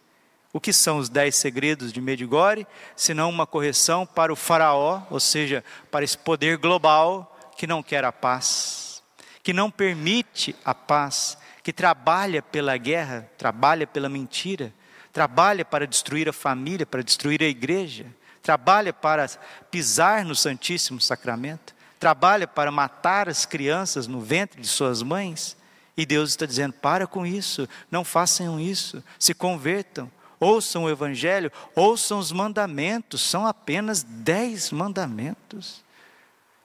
O 0.54 0.60
que 0.60 0.74
são 0.74 0.98
os 0.98 1.08
dez 1.08 1.36
segredos 1.36 1.94
de 1.94 2.02
Medigore, 2.02 2.68
senão 2.96 3.30
uma 3.30 3.48
correção 3.48 4.06
para 4.06 4.34
o 4.34 4.36
faraó, 4.36 5.02
ou 5.10 5.20
seja, 5.20 5.64
para 5.90 6.04
esse 6.04 6.18
poder 6.18 6.58
global 6.58 7.38
que 7.56 7.66
não 7.66 7.82
quer 7.82 8.04
a 8.04 8.12
paz, 8.12 9.02
que 9.42 9.54
não 9.54 9.72
permite 9.72 10.56
a 10.66 10.76
paz, 10.76 11.38
que 11.64 11.72
trabalha 11.72 12.42
pela 12.42 12.76
guerra, 12.76 13.30
trabalha 13.38 13.88
pela 13.88 14.10
mentira, 14.10 14.74
trabalha 15.14 15.64
para 15.64 15.88
destruir 15.88 16.28
a 16.28 16.34
família, 16.34 16.86
para 16.86 17.04
destruir 17.04 17.42
a 17.42 17.48
igreja, 17.48 18.08
trabalha 18.42 18.92
para 18.92 19.28
pisar 19.70 20.26
no 20.26 20.36
Santíssimo 20.36 21.00
Sacramento, 21.00 21.74
trabalha 22.00 22.48
para 22.48 22.72
matar 22.72 23.30
as 23.30 23.46
crianças 23.46 24.08
no 24.08 24.20
ventre 24.20 24.60
de 24.60 24.68
suas 24.68 25.04
mães. 25.04 25.56
E 25.96 26.06
Deus 26.06 26.32
está 26.32 26.46
dizendo: 26.46 26.74
para 26.74 27.06
com 27.06 27.26
isso, 27.26 27.70
não 27.92 28.04
façam 28.04 28.60
isso, 28.60 29.04
se 29.20 29.34
convertam, 29.34 30.10
ouçam 30.42 30.86
o 30.86 30.90
Evangelho, 30.90 31.52
ouçam 31.76 32.18
os 32.18 32.32
mandamentos, 32.32 33.22
são 33.22 33.46
apenas 33.46 34.02
dez 34.04 34.72
mandamentos. 34.72 35.84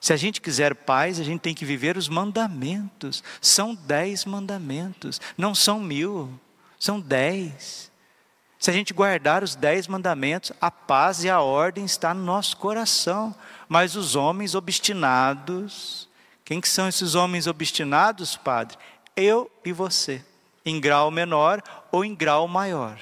Se 0.01 0.11
a 0.11 0.17
gente 0.17 0.41
quiser 0.41 0.73
paz, 0.73 1.19
a 1.19 1.23
gente 1.23 1.41
tem 1.41 1.53
que 1.53 1.65
viver 1.65 1.95
os 1.95 2.09
mandamentos. 2.09 3.23
São 3.39 3.75
dez 3.75 4.25
mandamentos, 4.25 5.21
não 5.37 5.53
são 5.53 5.79
mil, 5.79 6.39
são 6.79 6.99
dez. 6.99 7.91
Se 8.59 8.71
a 8.71 8.73
gente 8.73 8.93
guardar 8.93 9.43
os 9.43 9.55
dez 9.55 9.87
mandamentos, 9.87 10.51
a 10.59 10.71
paz 10.71 11.23
e 11.23 11.29
a 11.29 11.39
ordem 11.39 11.85
está 11.85 12.13
no 12.13 12.23
nosso 12.23 12.57
coração. 12.57 13.35
Mas 13.69 13.95
os 13.95 14.15
homens 14.15 14.55
obstinados, 14.55 16.09
quem 16.43 16.59
que 16.59 16.69
são 16.69 16.87
esses 16.87 17.13
homens 17.13 17.45
obstinados, 17.45 18.35
Padre? 18.35 18.77
Eu 19.15 19.51
e 19.63 19.71
você, 19.71 20.23
em 20.65 20.79
grau 20.79 21.11
menor 21.11 21.61
ou 21.91 22.03
em 22.03 22.15
grau 22.15 22.47
maior. 22.47 22.97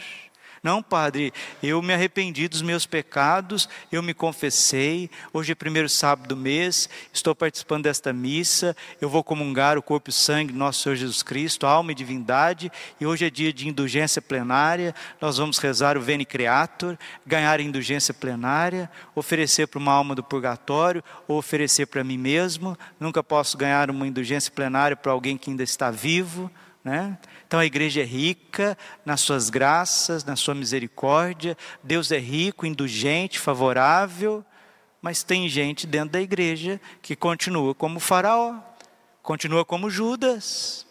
Não, 0.66 0.82
padre, 0.82 1.32
eu 1.62 1.80
me 1.80 1.94
arrependi 1.94 2.48
dos 2.48 2.64
meus 2.64 2.88
pecados, 2.88 3.70
eu 3.92 4.02
me 4.02 4.16
confessei. 4.16 5.12
Hoje 5.32 5.52
é 5.52 5.56
primeiro 5.56 5.88
sábado 5.88 6.28
do 6.28 6.36
mês, 6.36 6.90
estou 7.14 7.36
participando 7.36 7.84
desta 7.84 8.12
missa. 8.12 8.76
Eu 9.00 9.08
vou 9.08 9.24
comungar 9.24 9.78
o 9.78 9.84
corpo 9.84 10.10
e 10.10 10.14
sangue 10.14 10.52
do 10.52 10.58
nosso 10.58 10.82
Senhor 10.82 10.96
Jesus 10.96 11.22
Cristo, 11.22 11.68
alma 11.68 11.92
e 11.92 11.96
divindade. 11.96 12.72
E 13.00 13.06
hoje 13.06 13.28
é 13.28 13.30
dia 13.30 13.54
de 13.54 13.68
indulgência 13.68 14.24
plenária. 14.24 14.96
Nós 15.22 15.38
vamos 15.38 15.60
rezar 15.60 16.00
o 16.00 16.02
Veni 16.02 16.26
Creator, 16.26 16.98
ganhar 17.28 17.60
indulgência 17.60 18.12
plenária, 18.12 18.90
oferecer 19.14 19.68
para 19.68 19.78
uma 19.78 19.94
alma 19.94 20.16
do 20.16 20.24
purgatório, 20.24 21.04
ou 21.28 21.38
oferecer 21.38 21.86
para 21.86 22.04
mim 22.04 22.18
mesmo. 22.18 22.76
Nunca 23.00 23.24
posso 23.24 23.56
ganhar 23.56 23.92
uma 23.92 24.08
indulgência 24.08 24.52
plenária 24.52 24.98
para 24.98 25.12
alguém 25.12 25.38
que 25.38 25.52
ainda 25.52 25.62
está 25.62 25.92
vivo 25.92 26.50
Né? 26.86 27.18
Então 27.48 27.60
a 27.60 27.66
igreja 27.66 28.02
é 28.02 28.06
rica 28.06 28.78
nas 29.04 29.22
suas 29.22 29.50
graças, 29.50 30.24
na 30.24 30.36
sua 30.36 30.54
misericórdia. 30.54 31.58
Deus 31.84 32.12
é 32.12 32.20
rico, 32.20 32.64
indulgente, 32.64 33.40
favorável. 33.40 34.46
Mas 35.02 35.24
tem 35.24 35.50
gente 35.50 35.88
dentro 35.88 36.12
da 36.12 36.22
igreja 36.22 36.80
que 37.02 37.16
continua 37.16 37.74
como 37.74 38.00
Faraó, 38.00 38.60
continua 39.24 39.66
como 39.66 39.90
Judas, 39.90 40.86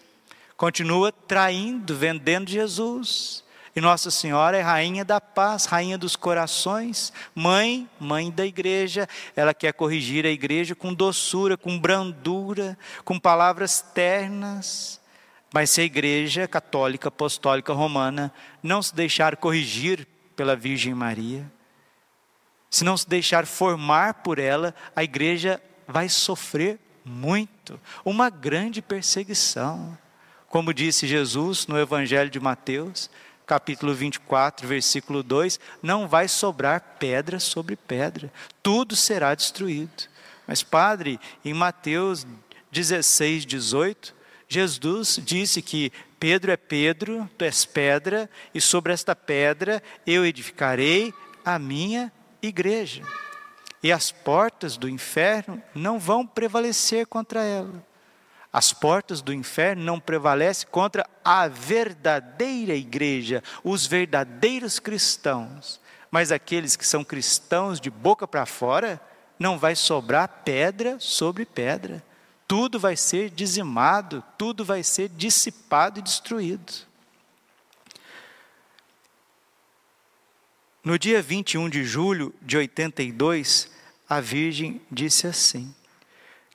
continua 0.57 1.13
traindo, 1.13 1.97
vendendo 1.97 2.51
Jesus. 2.51 3.45
E 3.77 3.81
Nossa 3.81 4.11
Senhora 4.11 4.57
é 4.57 4.63
rainha 4.63 5.05
da 5.05 5.21
paz, 5.21 5.65
rainha 5.65 5.99
dos 5.99 6.17
corações, 6.17 7.13
mãe, 7.35 7.89
mãe 8.01 8.33
da 8.33 8.45
igreja. 8.45 9.09
Ela 9.37 9.55
quer 9.55 9.73
corrigir 9.73 10.27
a 10.27 10.31
igreja 10.31 10.75
com 10.75 10.93
doçura, 10.93 11.57
com 11.57 11.79
brandura, 11.79 12.77
com 13.05 13.19
palavras 13.19 13.81
ternas. 13.81 15.04
Mas 15.55 15.71
se 15.71 15.83
a 15.83 15.85
igreja 15.85 16.49
católica 16.49 17.07
apostólica 17.07 17.73
romana 17.73 18.35
não 18.61 18.83
se 18.83 18.93
deixar 18.93 19.37
corrigir 19.37 20.05
pela 20.35 20.57
Virgem 20.57 20.93
Maria, 20.93 21.49
se 22.69 22.83
não 22.83 22.97
se 22.97 23.09
deixar 23.09 23.47
formar 23.47 24.15
por 24.15 24.41
ela, 24.41 24.75
a 24.97 25.05
igreja 25.05 25.63
vai 25.87 26.09
sofrer 26.09 26.81
muito, 27.05 27.81
uma 28.05 28.29
grande 28.31 28.83
perseguição. 28.83 29.97
Como 30.49 30.75
disse 30.75 31.07
Jesus 31.07 31.69
no 31.69 31.79
Evangelho 31.79 32.31
de 32.31 32.41
Mateus, 32.41 33.09
capítulo 33.47 33.95
24, 33.95 34.67
versículo 34.67 35.23
2: 35.23 35.61
não 35.81 36.09
vai 36.09 36.27
sobrar 36.27 36.97
pedra 36.99 37.39
sobre 37.39 37.77
pedra, 37.77 38.33
tudo 38.61 38.97
será 38.97 39.33
destruído. 39.37 40.09
Mas, 40.49 40.65
Padre, 40.65 41.21
em 41.45 41.55
Mateus 41.55 42.27
16, 42.73 43.47
18, 43.47 44.24
Jesus 44.49 45.21
disse 45.23 45.61
que 45.63 45.93
Pedro 46.19 46.53
é 46.53 46.57
Pedro, 46.57 47.29
tu 47.37 47.45
és 47.45 47.65
pedra, 47.65 48.31
e 48.55 48.61
sobre 48.61 48.93
esta 48.93 49.15
pedra 49.15 49.83
eu 50.07 50.25
edificarei 50.25 51.13
a 51.45 51.59
minha 51.59 52.13
igreja. 52.41 53.03
E 53.83 53.93
as 53.93 54.11
portas 54.11 54.77
do 54.77 54.89
inferno 54.89 55.63
não 55.75 55.99
vão 55.99 56.27
prevalecer 56.27 57.07
contra 57.07 57.43
ela. 57.43 57.85
As 58.51 58.73
portas 58.73 59.21
do 59.21 59.33
inferno 59.33 59.83
não 59.83 59.99
prevalecem 59.99 60.69
contra 60.71 61.05
a 61.25 61.49
verdadeira 61.49 62.75
igreja, 62.75 63.43
os 63.65 63.87
verdadeiros 63.87 64.79
cristãos. 64.79 65.81
Mas 66.11 66.31
aqueles 66.31 66.77
que 66.77 66.87
são 66.87 67.03
cristãos 67.03 67.81
de 67.81 67.91
boca 67.91 68.29
para 68.29 68.47
fora, 68.47 69.01
não 69.39 69.59
vai 69.59 69.75
sobrar 69.75 70.43
pedra 70.45 70.97
sobre 71.01 71.45
pedra. 71.45 72.03
Tudo 72.47 72.79
vai 72.79 72.97
ser 72.97 73.31
dizimado, 73.31 74.23
tudo 74.37 74.65
vai 74.65 74.83
ser 74.83 75.09
dissipado 75.09 75.99
e 75.99 76.03
destruído. 76.03 76.73
No 80.85 80.99
dia 80.99 81.23
21 81.23 81.71
de 81.71 81.83
julho 81.83 82.35
de 82.43 82.59
82, 82.59 83.71
a 84.07 84.21
Virgem 84.21 84.83
disse 84.91 85.27
assim: 85.27 85.75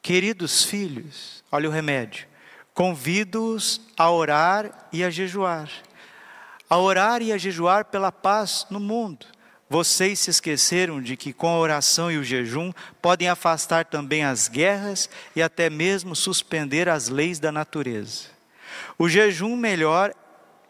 Queridos 0.03 0.63
filhos, 0.63 1.43
olha 1.51 1.67
o 1.67 1.72
remédio, 1.72 2.27
convido-os 2.72 3.81
a 3.98 4.12
orar 4.12 4.88
e 4.93 5.03
a 5.03 5.10
jejuar, 5.10 5.72
a 6.69 6.77
orar 6.77 7.24
e 7.24 7.34
a 7.34 7.38
jejuar 7.39 7.86
pela 7.86 8.12
paz 8.12 8.67
no 8.69 8.79
mundo. 8.79 9.25
Vocês 9.69 10.17
se 10.17 10.31
esqueceram 10.31 10.99
de 10.99 11.15
que 11.15 11.31
com 11.31 11.47
a 11.47 11.59
oração 11.59 12.11
e 12.11 12.17
o 12.17 12.23
jejum 12.23 12.73
podem 12.99 13.29
afastar 13.29 13.85
também 13.85 14.23
as 14.23 14.47
guerras 14.47 15.07
e 15.35 15.43
até 15.43 15.69
mesmo 15.69 16.15
suspender 16.15 16.89
as 16.89 17.07
leis 17.07 17.39
da 17.39 17.51
natureza. 17.51 18.25
O 18.97 19.07
jejum 19.07 19.55
melhor 19.55 20.11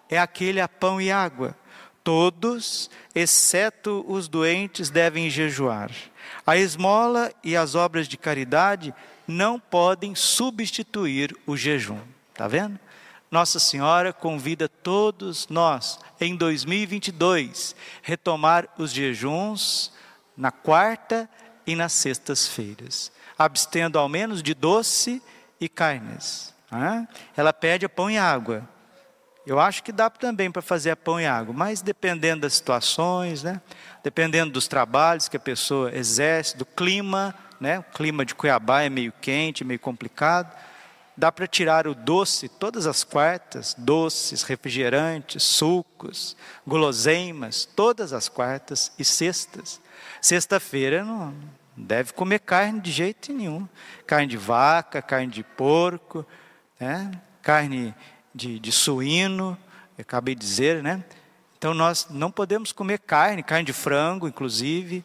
é 0.10 0.20
aquele 0.20 0.60
a 0.60 0.68
pão 0.68 1.00
e 1.00 1.10
água. 1.10 1.56
Todos, 2.04 2.90
exceto 3.16 4.04
os 4.06 4.28
doentes, 4.28 4.90
devem 4.90 5.30
jejuar. 5.30 5.92
A 6.46 6.58
esmola 6.58 7.32
e 7.42 7.56
as 7.56 7.76
obras 7.76 8.06
de 8.08 8.18
caridade 8.18 8.94
não 9.26 9.60
podem 9.60 10.14
substituir 10.14 11.34
o 11.46 11.56
jejum. 11.56 12.00
Está 12.34 12.48
vendo? 12.48 12.78
Nossa 13.32 13.60
Senhora 13.60 14.12
convida 14.12 14.68
todos 14.68 15.48
nós, 15.50 16.00
em 16.20 16.36
2022, 16.36 17.76
retomar 18.02 18.68
os 18.78 18.92
jejuns 18.92 19.94
na 20.36 20.52
quarta 20.52 21.30
e 21.66 21.76
nas 21.76 21.94
sextas-feiras, 21.94 23.12
abstendo 23.38 24.00
ao 24.00 24.10
menos 24.10 24.42
de 24.42 24.54
doce 24.56 25.22
e 25.62 25.70
carnes. 25.70 26.56
Ela 27.38 27.54
pede 27.54 27.86
a 27.86 27.90
pão 27.90 28.10
e 28.10 28.18
água. 28.18 28.68
Eu 29.46 29.60
acho 29.60 29.84
que 29.84 29.92
dá 29.92 30.10
também 30.10 30.52
para 30.52 30.62
fazer 30.62 30.92
a 30.92 30.96
pão 30.96 31.20
e 31.20 31.26
água, 31.26 31.54
mas 31.54 31.82
dependendo 31.82 32.42
das 32.42 32.54
situações, 32.54 33.44
né? 33.44 33.62
dependendo 34.04 34.52
dos 34.52 34.68
trabalhos 34.68 35.28
que 35.28 35.38
a 35.38 35.40
pessoa 35.40 35.96
exerce, 35.96 36.58
do 36.58 36.66
clima, 36.66 37.34
né? 37.60 37.80
O 37.80 37.84
clima 37.84 38.26
de 38.26 38.34
Cuiabá 38.34 38.84
é 38.84 38.90
meio 38.90 39.12
quente, 39.22 39.64
meio 39.64 39.80
complicado. 39.80 40.56
Dá 41.20 41.34
para 41.34 41.46
tirar 41.46 41.86
o 41.86 41.94
doce 41.94 42.48
todas 42.48 42.88
as 42.88 43.04
quartas, 43.04 43.76
doces, 43.78 44.42
refrigerantes, 44.42 45.44
sucos, 45.44 46.34
guloseimas, 46.66 47.66
todas 47.66 48.14
as 48.14 48.30
quartas 48.30 48.94
e 48.98 49.04
sextas. 49.04 49.82
Sexta-feira 50.22 51.04
não 51.04 51.36
deve 51.76 52.14
comer 52.14 52.40
carne 52.40 52.80
de 52.80 52.90
jeito 52.90 53.34
nenhum. 53.34 53.68
Carne 54.08 54.28
de 54.28 54.38
vaca, 54.38 55.02
carne 55.02 55.28
de 55.28 55.44
porco, 55.44 56.26
né? 56.80 57.12
carne 57.42 57.94
de, 58.34 58.58
de 58.58 58.72
suíno, 58.72 59.58
acabei 59.98 60.36
de 60.36 60.40
dizer, 60.40 60.82
né? 60.82 61.04
Então 61.58 61.74
nós 61.74 62.08
não 62.10 62.32
podemos 62.32 62.72
comer 62.72 62.98
carne, 63.00 63.44
carne 63.44 63.66
de 63.66 63.74
frango, 63.74 64.26
inclusive. 64.26 65.04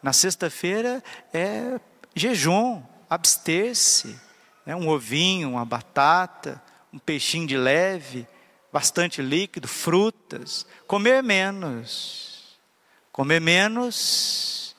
Na 0.00 0.12
sexta-feira 0.12 1.02
é 1.34 1.80
jejum, 2.14 2.80
abster-se. 3.10 4.16
Né? 4.64 4.74
Um 4.76 4.88
ovinho, 4.88 5.50
uma 5.50 5.64
batata, 5.64 6.62
um 6.92 6.98
peixinho 6.98 7.46
de 7.46 7.56
leve, 7.56 8.26
bastante 8.72 9.20
líquido, 9.20 9.68
frutas. 9.68 10.66
Comer 10.86 11.22
menos. 11.22 12.58
Comer 13.12 13.40
menos, 13.40 14.74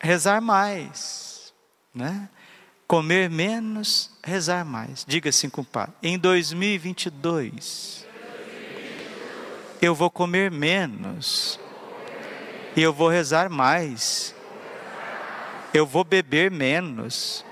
rezar 0.00 0.40
mais. 0.40 1.52
Né? 1.94 2.28
Comer 2.86 3.28
menos, 3.28 4.10
rezar 4.24 4.64
mais. 4.64 5.04
Diga 5.06 5.28
assim, 5.28 5.50
compadre. 5.50 5.94
Em 6.02 6.18
2022, 6.18 8.06
eu 9.80 9.94
vou 9.94 10.10
comer 10.10 10.50
menos 10.50 11.60
e 12.74 12.80
eu 12.80 12.92
vou 12.92 13.08
rezar 13.08 13.50
mais. 13.50 14.34
Eu 15.74 15.86
vou 15.86 16.04
beber 16.04 16.50
menos. 16.50 17.44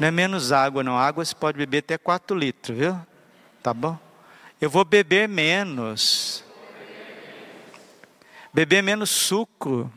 Não 0.00 0.08
é 0.08 0.10
menos 0.10 0.50
água, 0.50 0.82
não. 0.82 0.96
Água 0.96 1.22
você 1.22 1.34
pode 1.34 1.58
beber 1.58 1.80
até 1.80 1.98
4 1.98 2.34
litros, 2.34 2.78
viu? 2.78 2.98
Tá 3.62 3.74
bom? 3.74 3.98
Eu 4.58 4.70
vou 4.70 4.82
beber 4.82 5.28
menos. 5.28 6.42
Beber 8.50 8.82
menos 8.82 9.10
suco. 9.10 9.92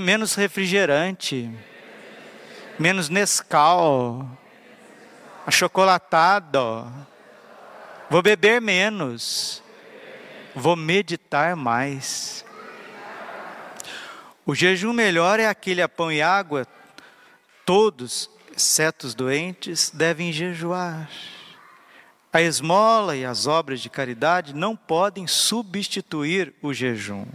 Menos 0.00 0.36
refrigerante. 0.36 1.50
Menos 2.78 3.08
Nescau. 3.08 4.30
Achocolatado. 5.44 6.86
Vou 8.08 8.22
beber 8.22 8.60
menos. 8.60 9.60
Vou 10.54 10.76
meditar 10.76 11.56
mais. 11.56 12.44
O 14.46 14.54
jejum 14.54 14.92
melhor 14.92 15.40
é 15.40 15.48
aquele 15.48 15.82
a 15.82 15.88
pão 15.88 16.12
e 16.12 16.22
água. 16.22 16.64
Todos, 17.64 18.30
exceto 18.56 19.06
os 19.06 19.14
doentes, 19.14 19.90
devem 19.90 20.32
jejuar. 20.32 21.10
A 22.32 22.40
esmola 22.40 23.14
e 23.14 23.24
as 23.24 23.46
obras 23.46 23.80
de 23.80 23.90
caridade 23.90 24.54
não 24.54 24.74
podem 24.74 25.26
substituir 25.26 26.54
o 26.62 26.72
jejum. 26.72 27.26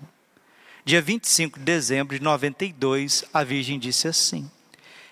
Dia 0.84 1.02
25 1.02 1.60
de 1.60 1.66
dezembro 1.66 2.18
de 2.18 2.24
92, 2.24 3.24
a 3.32 3.44
Virgem 3.44 3.80
disse 3.80 4.08
assim: 4.08 4.50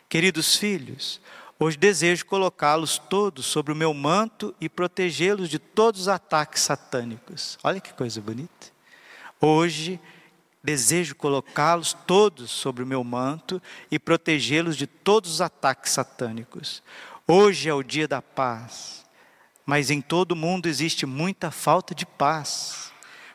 Queridos 0.07 0.55
filhos, 0.55 1.21
hoje 1.59 1.77
desejo 1.77 2.25
colocá-los 2.25 2.97
todos 2.97 3.45
sobre 3.45 3.71
o 3.71 3.75
meu 3.75 3.93
manto 3.93 4.53
e 4.59 4.67
protegê-los 4.67 5.47
de 5.47 5.59
todos 5.59 6.01
os 6.01 6.07
ataques 6.07 6.63
satânicos. 6.63 7.57
Olha 7.63 7.79
que 7.79 7.93
coisa 7.93 8.19
bonita. 8.19 8.67
Hoje 9.39 9.99
Desejo 10.63 11.15
colocá-los 11.15 11.93
todos 11.93 12.51
sobre 12.51 12.83
o 12.83 12.87
meu 12.87 13.03
manto 13.03 13.61
e 13.89 13.97
protegê-los 13.97 14.75
de 14.75 14.85
todos 14.85 15.31
os 15.31 15.41
ataques 15.41 15.93
satânicos. 15.93 16.83
Hoje 17.25 17.69
é 17.69 17.73
o 17.73 17.83
dia 17.83 18.07
da 18.07 18.21
paz, 18.21 19.05
mas 19.65 19.89
em 19.89 20.01
todo 20.01 20.33
o 20.33 20.35
mundo 20.35 20.67
existe 20.67 21.05
muita 21.05 21.49
falta 21.49 21.95
de 21.95 22.05
paz. 22.05 22.91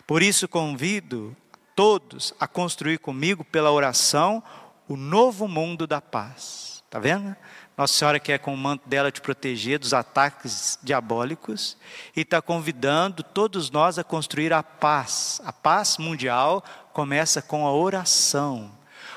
Por 0.07 0.23
isso 0.23 0.47
convido 0.47 1.35
todos 1.75 2.35
a 2.39 2.47
construir 2.47 2.99
comigo 2.99 3.43
pela 3.43 3.71
oração 3.71 4.43
o 4.87 4.97
novo 4.97 5.49
mundo 5.49 5.87
da 5.87 6.01
paz. 6.01 6.83
Está 6.85 6.99
vendo? 6.99 7.35
Nossa 7.77 7.95
Senhora 7.95 8.21
quer 8.21 8.39
com 8.39 8.55
o 8.55 8.57
manto 8.57 8.89
dela 8.89 9.11
te 9.11 9.21
proteger 9.21 9.81
dos 9.81 9.93
ataques 9.93 10.79
diabólicos 10.81 11.77
e 12.15 12.21
está 12.21 12.41
convidando 12.41 13.25
todos 13.25 13.69
nós 13.69 13.99
a 13.99 14.05
construir 14.05 14.53
a 14.53 14.63
paz. 14.63 15.41
A 15.45 15.53
paz 15.53 15.99
mundial 15.99 16.63
começa 16.95 17.43
com 17.43 17.67
a 17.67 17.73
oração. 17.73 18.71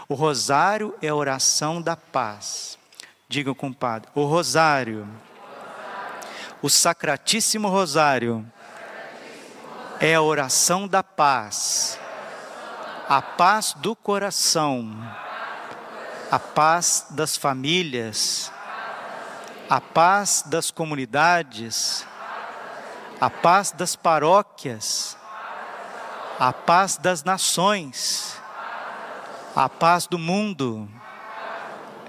O 0.09 0.15
rosário 0.15 0.95
é 0.99 1.09
a 1.09 1.15
oração 1.15 1.79
da 1.79 1.95
paz. 1.95 2.77
Digam, 3.29 3.53
compadre, 3.53 4.09
o 4.15 4.23
rosário, 4.23 5.07
o 6.61 6.69
sacratíssimo 6.69 7.69
rosário, 7.69 8.45
é 9.99 10.15
a 10.15 10.21
oração 10.21 10.87
da 10.87 11.03
paz, 11.03 11.99
a 13.07 13.21
paz 13.21 13.73
do 13.77 13.95
coração. 13.95 14.97
A 16.29 16.37
paz 16.37 17.05
das 17.11 17.37
famílias, 17.37 18.51
a 19.69 19.79
paz 19.79 20.43
das 20.45 20.69
comunidades, 20.69 22.05
a 23.21 23.29
paz 23.29 23.71
das 23.71 23.95
paróquias, 23.95 25.17
a 26.39 26.53
paz 26.53 26.97
das 26.97 27.23
nações, 27.23 28.39
a 29.55 29.67
paz 29.67 30.05
do 30.05 30.19
mundo. 30.19 30.87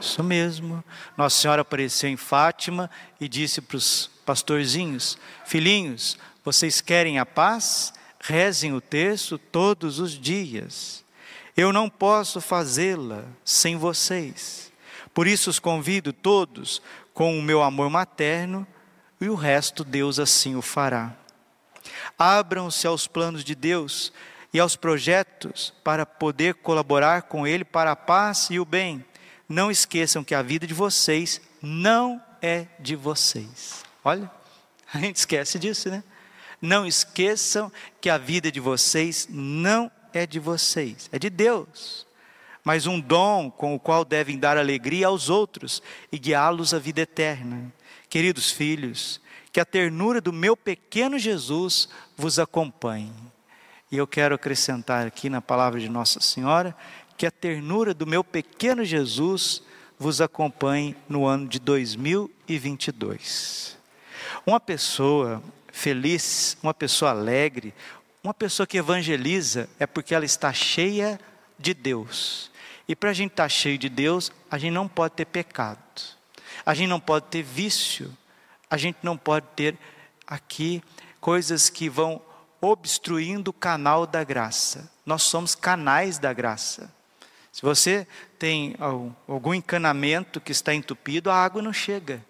Isso 0.00 0.22
mesmo. 0.22 0.84
Nossa 1.16 1.36
Senhora 1.40 1.62
apareceu 1.62 2.10
em 2.10 2.16
Fátima 2.16 2.90
e 3.20 3.28
disse 3.28 3.60
para 3.60 3.76
os 3.76 4.10
pastorzinhos: 4.24 5.18
Filhinhos, 5.44 6.18
vocês 6.44 6.80
querem 6.80 7.18
a 7.18 7.26
paz? 7.26 7.92
Rezem 8.20 8.74
o 8.74 8.80
texto 8.80 9.38
todos 9.38 9.98
os 9.98 10.12
dias. 10.12 11.04
Eu 11.56 11.72
não 11.72 11.88
posso 11.88 12.40
fazê-la 12.40 13.24
sem 13.44 13.76
vocês. 13.76 14.70
Por 15.14 15.26
isso 15.26 15.50
os 15.50 15.58
convido 15.58 16.12
todos 16.12 16.82
com 17.12 17.36
o 17.36 17.42
meu 17.42 17.62
amor 17.62 17.90
materno 17.90 18.66
e 19.20 19.28
o 19.28 19.34
resto 19.34 19.82
Deus 19.82 20.20
assim 20.20 20.54
o 20.54 20.62
fará. 20.62 21.16
Abram-se 22.18 22.87
aos 22.87 23.07
planos 23.07 23.44
de 23.44 23.55
Deus 23.55 24.12
e 24.53 24.61
aos 24.61 24.77
projetos 24.77 25.72
para 25.85 26.07
poder 26.07 26.55
colaborar 26.55 27.22
com 27.22 27.46
Ele 27.46 27.64
para 27.64 27.92
a 27.92 27.96
paz 27.96 28.48
e 28.51 28.59
o 28.59 28.64
bem. 28.64 29.05
Não 29.48 29.70
esqueçam 29.70 30.24
que 30.24 30.35
a 30.35 30.42
vida 30.42 30.66
de 30.66 30.74
vocês 30.74 31.40
não 31.62 32.22
é 32.40 32.66
de 32.79 32.94
vocês. 32.94 33.83
Olha, 34.05 34.31
a 34.92 34.98
gente 34.98 35.16
esquece 35.16 35.59
disso, 35.59 35.88
né? 35.88 36.03
Não 36.61 36.87
esqueçam 36.87 37.70
que 38.01 38.11
a 38.11 38.18
vida 38.18 38.51
de 38.51 38.59
vocês 38.61 39.29
não 39.31 39.90
é 40.12 40.27
de 40.27 40.40
vocês, 40.40 41.09
é 41.12 41.18
de 41.18 41.31
Deus. 41.31 42.07
Mas 42.64 42.87
um 42.87 43.01
dom 43.01 43.51
com 43.51 43.74
o 43.74 43.81
qual 43.81 44.05
devem 44.05 44.38
dar 44.38 44.59
alegria 44.59 45.07
aos 45.07 45.31
outros 45.31 45.83
e 46.11 46.18
guiá-los 46.18 46.74
à 46.74 46.79
vida 46.79 47.01
eterna. 47.01 47.72
Queridos 48.11 48.51
filhos, 48.51 49.20
que 49.52 49.61
a 49.61 49.64
ternura 49.64 50.20
do 50.20 50.32
meu 50.32 50.56
pequeno 50.56 51.16
Jesus 51.18 51.88
vos 52.16 52.38
acompanhe. 52.38 53.12
E 53.90 53.96
eu 53.96 54.06
quero 54.06 54.34
acrescentar 54.34 55.06
aqui 55.06 55.30
na 55.30 55.40
palavra 55.40 55.80
de 55.80 55.88
Nossa 55.88 56.20
Senhora 56.20 56.76
que 57.16 57.24
a 57.26 57.30
ternura 57.30 57.94
do 57.94 58.06
meu 58.06 58.22
pequeno 58.22 58.84
Jesus 58.84 59.62
vos 59.98 60.20
acompanhe 60.20 60.94
no 61.08 61.24
ano 61.26 61.48
de 61.48 61.58
2022. 61.58 63.78
Uma 64.46 64.61
pessoa 64.61 65.42
feliz, 65.72 66.56
uma 66.62 66.74
pessoa 66.74 67.11
alegre, 67.11 67.74
uma 68.22 68.34
pessoa 68.34 68.66
que 68.66 68.76
evangeliza 68.78 69.68
é 69.78 69.87
porque 69.87 70.14
ela 70.14 70.24
está 70.24 70.52
cheia 70.52 71.20
de 71.58 71.74
Deus. 71.74 72.50
E 72.87 72.94
para 72.94 73.11
a 73.11 73.14
gente 73.14 73.32
estar 73.32 73.48
cheio 73.48 73.78
de 73.78 73.88
Deus, 73.88 74.30
a 74.50 74.58
gente 74.58 74.72
não 74.72 74.87
pode 74.87 75.14
ter 75.14 75.24
pecado, 75.24 75.78
a 76.64 76.74
gente 76.74 76.88
não 76.88 77.00
pode 77.00 77.26
ter 77.26 77.42
vício, 77.42 78.16
a 78.70 78.76
gente 78.76 78.98
não 79.02 79.16
pode 79.16 79.46
ter 79.57 79.78
aqui 80.26 80.83
coisas 81.20 81.70
que 81.70 81.88
vão 81.88 82.20
obstruindo 82.61 83.50
o 83.50 83.54
canal 83.54 84.07
da 84.07 84.22
graça. 84.24 84.90
Nós 85.07 85.22
somos 85.22 85.54
canais 85.54 86.18
da 86.18 86.33
graça. 86.33 86.92
Se 87.52 87.62
você 87.62 88.07
tem 88.38 88.76
algum 89.26 89.54
encanamento 89.54 90.40
que 90.40 90.52
está 90.52 90.74
entupido, 90.74 91.31
a 91.31 91.37
água 91.37 91.62
não 91.62 91.72
chega. 91.72 92.24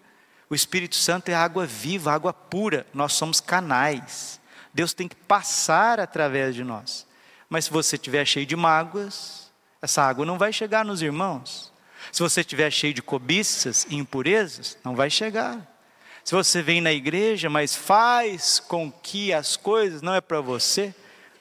O 0.49 0.55
Espírito 0.55 0.97
Santo 0.97 1.29
é 1.29 1.35
água 1.35 1.67
viva, 1.67 2.13
água 2.13 2.33
pura. 2.33 2.87
Nós 2.95 3.13
somos 3.13 3.41
canais. 3.41 4.41
Deus 4.73 4.95
tem 4.95 5.09
que 5.09 5.17
passar 5.17 6.01
através 6.01 6.55
de 6.55 6.65
nós. 6.65 7.07
Mas 7.49 7.67
se 7.67 7.71
você 7.71 7.97
estiver 7.97 8.25
cheio 8.25 8.47
de 8.47 8.57
mágoas, 8.57 9.51
essa 9.83 10.03
água 10.03 10.25
não 10.25 10.39
vai 10.39 10.53
chegar 10.53 10.85
nos 10.85 11.03
irmãos. 11.03 11.73
Se 12.13 12.23
você 12.23 12.41
estiver 12.41 12.71
cheio 12.71 12.95
de 12.95 13.03
cobiças 13.03 13.87
e 13.91 13.97
impurezas, 13.97 14.79
não 14.85 14.95
vai 14.95 15.11
chegar. 15.11 15.78
Se 16.29 16.35
você 16.35 16.61
vem 16.61 16.83
na 16.83 16.93
igreja, 16.93 17.49
mas 17.49 17.75
faz 17.75 18.61
com 18.61 18.93
que 18.93 19.33
as 19.33 19.57
coisas 19.57 20.03
não 20.03 20.15
é 20.15 20.21
para 20.21 20.43
você, 20.43 20.95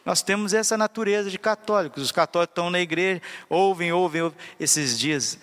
nós 0.05 0.21
temos 0.21 0.53
essa 0.53 0.77
natureza 0.77 1.29
de 1.29 1.37
católicos. 1.37 2.01
Os 2.01 2.11
católicos 2.13 2.53
estão 2.53 2.69
na 2.69 2.79
igreja, 2.79 3.21
ouvem, 3.49 3.91
ouvem, 3.91 4.21
ouvem. 4.21 4.39
Esses 4.57 4.97
dias 4.97 5.37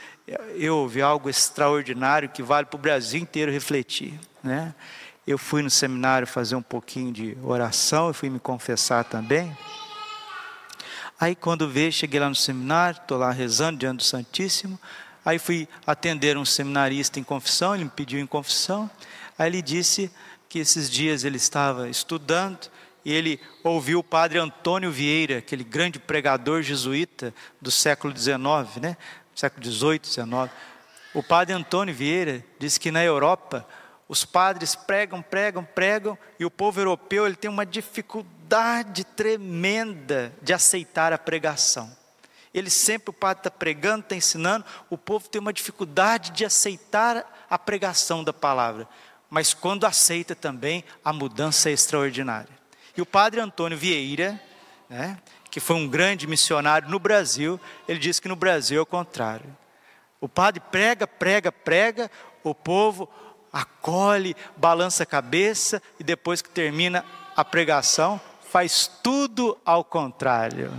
eu 0.57 0.79
ouvi 0.79 1.03
algo 1.03 1.29
extraordinário 1.29 2.31
que 2.31 2.43
vale 2.43 2.65
para 2.65 2.77
o 2.79 2.81
Brasil 2.81 3.21
inteiro 3.21 3.53
refletir. 3.53 4.19
Né? 4.43 4.75
Eu 5.27 5.37
fui 5.37 5.61
no 5.61 5.69
seminário 5.69 6.27
fazer 6.27 6.57
um 6.57 6.63
pouquinho 6.63 7.13
de 7.13 7.37
oração, 7.43 8.09
eu 8.09 8.15
fui 8.15 8.31
me 8.31 8.41
confessar 8.41 9.05
também. 9.05 9.55
Aí 11.21 11.35
quando 11.35 11.69
veio, 11.69 11.93
cheguei 11.93 12.19
lá 12.19 12.31
no 12.31 12.35
seminário, 12.35 12.99
estou 12.99 13.19
lá 13.19 13.31
rezando 13.31 13.79
diante 13.81 13.99
do 13.99 14.05
Santíssimo. 14.05 14.81
Aí 15.23 15.39
fui 15.39 15.69
atender 15.87 16.39
um 16.39 16.47
seminarista 16.47 17.21
em 17.21 17.23
confissão, 17.23 17.75
ele 17.75 17.85
me 17.85 17.91
pediu 17.91 18.21
em 18.21 18.27
confissão. 18.27 18.91
Aí 19.39 19.49
ele 19.49 19.63
disse 19.63 20.11
que 20.49 20.59
esses 20.59 20.91
dias 20.91 21.25
ele 21.25 21.37
estava 21.37 21.89
estudando 21.89 22.71
e 23.05 23.13
ele 23.13 23.41
ouviu 23.63 23.99
o 23.99 24.05
padre 24.05 24.39
Antônio 24.39 24.91
Vieira, 24.91 25.39
aquele 25.39 25.65
grande 25.65 25.99
pregador 25.99 26.63
jesuíta 26.63 27.35
do 27.61 27.71
século 27.71 28.17
XIX, 28.17 28.39
né? 28.81 28.97
século 29.35 29.65
XVIII, 29.65 30.01
XIX. 30.03 30.51
O 31.13 31.23
padre 31.23 31.55
Antônio 31.55 31.95
Vieira 31.95 32.45
disse 32.59 32.81
que 32.81 32.91
na 32.91 33.05
Europa 33.05 33.67
os 34.09 34.25
padres 34.25 34.75
pregam, 34.75 35.23
pregam, 35.23 35.65
pregam, 35.65 36.19
e 36.39 36.45
o 36.45 36.51
povo 36.51 36.81
europeu 36.81 37.27
ele 37.27 37.37
tem 37.37 37.51
uma 37.51 37.67
dificuldade 37.67 39.05
tremenda 39.05 40.33
de 40.43 40.53
aceitar 40.53 41.13
a 41.13 41.19
pregação. 41.19 41.91
Ele 42.53 42.71
sempre, 42.71 43.11
o 43.11 43.13
padre 43.13 43.41
está 43.41 43.51
pregando, 43.51 44.01
está 44.01 44.15
ensinando, 44.15 44.65
o 44.89 44.97
povo 44.97 45.29
tem 45.29 45.41
uma 45.41 45.53
dificuldade 45.53 46.31
de 46.31 46.45
aceitar 46.45 47.47
a 47.51 47.59
pregação 47.59 48.23
da 48.23 48.33
palavra. 48.33 48.89
Mas 49.31 49.53
quando 49.53 49.85
aceita 49.85 50.35
também, 50.35 50.85
a 51.05 51.13
mudança 51.13 51.71
é 51.71 51.73
extraordinária. 51.73 52.53
E 52.97 53.03
o 53.03 53.07
padre 53.07 53.41
Antônio 53.41 53.77
Vieira, 53.77 54.41
né, 54.89 55.19
que 55.51 55.61
foi 55.61 55.77
um 55.77 55.89
grande 55.89 56.27
missionário 56.27 56.89
no 56.89 56.99
Brasil, 56.99 57.61
ele 57.89 57.99
disse 57.99 58.21
que 58.21 58.29
no 58.29 58.37
Brasil 58.37 58.79
é 58.79 58.83
o 58.83 58.87
contrário. 58.87 59.57
O 60.21 60.29
padre 60.29 60.63
prega, 60.71 61.07
prega, 61.07 61.53
prega, 61.53 62.11
o 62.43 62.55
povo 62.55 63.09
acolhe, 63.53 64.37
balança 64.57 65.03
a 65.05 65.07
cabeça 65.07 65.83
e 65.99 66.05
depois 66.05 66.43
que 66.43 66.51
termina 66.51 67.05
a 67.37 67.45
pregação, 67.45 68.21
faz 68.51 68.91
tudo 69.03 69.57
ao 69.65 69.85
contrário. 69.85 70.73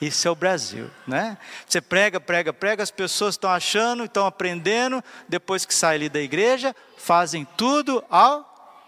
Isso 0.00 0.26
é 0.26 0.30
o 0.30 0.34
Brasil, 0.34 0.90
né? 1.06 1.36
Você 1.66 1.80
prega, 1.80 2.18
prega, 2.18 2.52
prega, 2.52 2.82
as 2.82 2.90
pessoas 2.90 3.34
estão 3.34 3.50
achando, 3.50 4.04
estão 4.04 4.26
aprendendo, 4.26 5.04
depois 5.28 5.66
que 5.66 5.74
sai 5.74 5.96
ali 5.96 6.08
da 6.08 6.20
igreja, 6.20 6.74
fazem 6.96 7.46
tudo 7.56 8.02
ao 8.08 8.42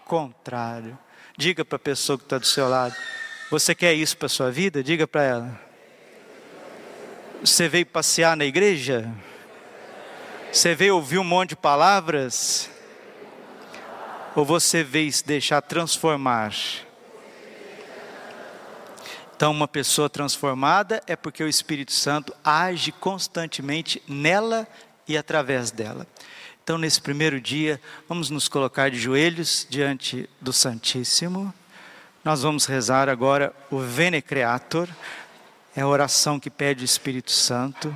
contrário. 0.05 0.97
Diga 1.37 1.63
para 1.63 1.75
a 1.75 1.79
pessoa 1.79 2.17
que 2.17 2.23
está 2.23 2.39
do 2.39 2.47
seu 2.47 2.67
lado: 2.67 2.95
Você 3.51 3.75
quer 3.75 3.93
isso 3.93 4.17
para 4.17 4.25
a 4.25 4.29
sua 4.29 4.49
vida? 4.49 4.83
Diga 4.83 5.07
para 5.07 5.23
ela. 5.23 5.61
Você 7.41 7.67
veio 7.67 7.85
passear 7.85 8.35
na 8.35 8.45
igreja? 8.45 9.11
Você 10.51 10.73
veio 10.73 10.95
ouvir 10.95 11.19
um 11.19 11.23
monte 11.23 11.49
de 11.49 11.55
palavras? 11.55 12.69
Ou 14.35 14.43
você 14.43 14.83
veio 14.83 15.11
se 15.11 15.25
deixar 15.25 15.61
transformar? 15.61 16.53
Então, 19.43 19.51
uma 19.51 19.67
pessoa 19.67 20.09
transformada 20.09 21.03
é 21.05 21.17
porque 21.17 21.43
o 21.43 21.49
Espírito 21.49 21.91
Santo 21.91 22.33
age 22.45 22.93
constantemente 22.93 24.01
nela 24.07 24.65
e 25.05 25.17
através 25.17 25.69
dela. 25.69 26.07
Então, 26.63 26.77
nesse 26.77 27.01
primeiro 27.01 27.41
dia, 27.41 27.81
vamos 28.07 28.29
nos 28.29 28.47
colocar 28.47 28.89
de 28.89 28.97
joelhos 28.97 29.67
diante 29.69 30.29
do 30.39 30.53
Santíssimo. 30.53 31.53
Nós 32.23 32.41
vamos 32.41 32.65
rezar 32.65 33.09
agora 33.09 33.53
o 33.69 33.79
Vene 33.79 34.21
Creator, 34.21 34.87
é 35.75 35.81
a 35.81 35.87
oração 35.89 36.39
que 36.39 36.49
pede 36.49 36.81
o 36.81 36.85
Espírito 36.85 37.31
Santo. 37.31 37.93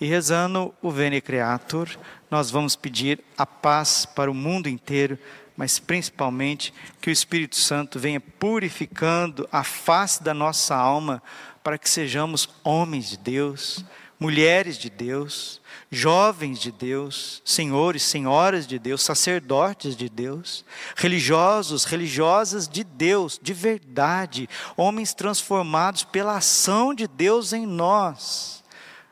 E 0.00 0.06
rezando 0.06 0.72
o 0.80 0.92
Vene 0.92 1.20
Creator, 1.20 1.88
nós 2.30 2.48
vamos 2.48 2.76
pedir 2.76 3.24
a 3.36 3.44
paz 3.44 4.06
para 4.06 4.30
o 4.30 4.34
mundo 4.34 4.68
inteiro, 4.68 5.18
mas 5.56 5.78
principalmente 5.78 6.72
que 7.00 7.08
o 7.08 7.12
Espírito 7.12 7.56
Santo 7.56 7.98
venha 7.98 8.20
purificando 8.20 9.48
a 9.50 9.64
face 9.64 10.22
da 10.22 10.34
nossa 10.34 10.76
alma 10.76 11.22
para 11.62 11.78
que 11.78 11.88
sejamos 11.88 12.48
homens 12.62 13.10
de 13.10 13.16
Deus, 13.16 13.84
mulheres 14.18 14.78
de 14.78 14.88
Deus, 14.88 15.60
jovens 15.90 16.58
de 16.60 16.70
Deus, 16.70 17.42
senhores, 17.44 18.02
senhoras 18.02 18.66
de 18.66 18.78
Deus, 18.78 19.02
sacerdotes 19.02 19.96
de 19.96 20.08
Deus, 20.08 20.64
religiosos, 20.94 21.84
religiosas 21.84 22.68
de 22.68 22.84
Deus, 22.84 23.38
de 23.42 23.52
verdade, 23.52 24.48
homens 24.76 25.14
transformados 25.14 26.04
pela 26.04 26.36
ação 26.36 26.94
de 26.94 27.06
Deus 27.06 27.52
em 27.52 27.66
nós. 27.66 28.64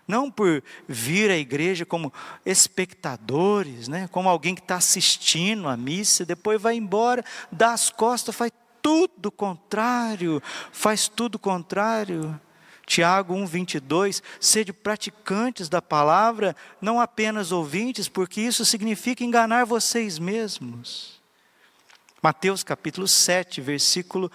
Não 0.06 0.30
por 0.30 0.62
vir 0.86 1.30
à 1.30 1.36
igreja 1.36 1.86
como 1.86 2.12
espectadores, 2.44 3.88
né? 3.88 4.08
como 4.08 4.28
alguém 4.28 4.54
que 4.54 4.60
está 4.60 4.76
assistindo 4.76 5.68
a 5.68 5.76
missa, 5.76 6.24
depois 6.24 6.60
vai 6.60 6.76
embora, 6.76 7.24
dá 7.50 7.72
as 7.72 7.88
costas, 7.88 8.34
faz 8.34 8.52
tudo 8.82 9.32
contrário, 9.32 10.42
faz 10.70 11.08
tudo 11.08 11.38
contrário. 11.38 12.38
Tiago 12.86 13.34
1:22, 13.34 14.22
sede 14.38 14.72
praticantes 14.72 15.70
da 15.70 15.80
palavra, 15.80 16.54
não 16.82 17.00
apenas 17.00 17.50
ouvintes, 17.50 18.08
porque 18.08 18.42
isso 18.42 18.64
significa 18.64 19.24
enganar 19.24 19.64
vocês 19.64 20.18
mesmos. 20.18 21.20
Mateus 22.22 22.62
capítulo 22.62 23.08
7, 23.08 23.60
versículo 23.60 24.30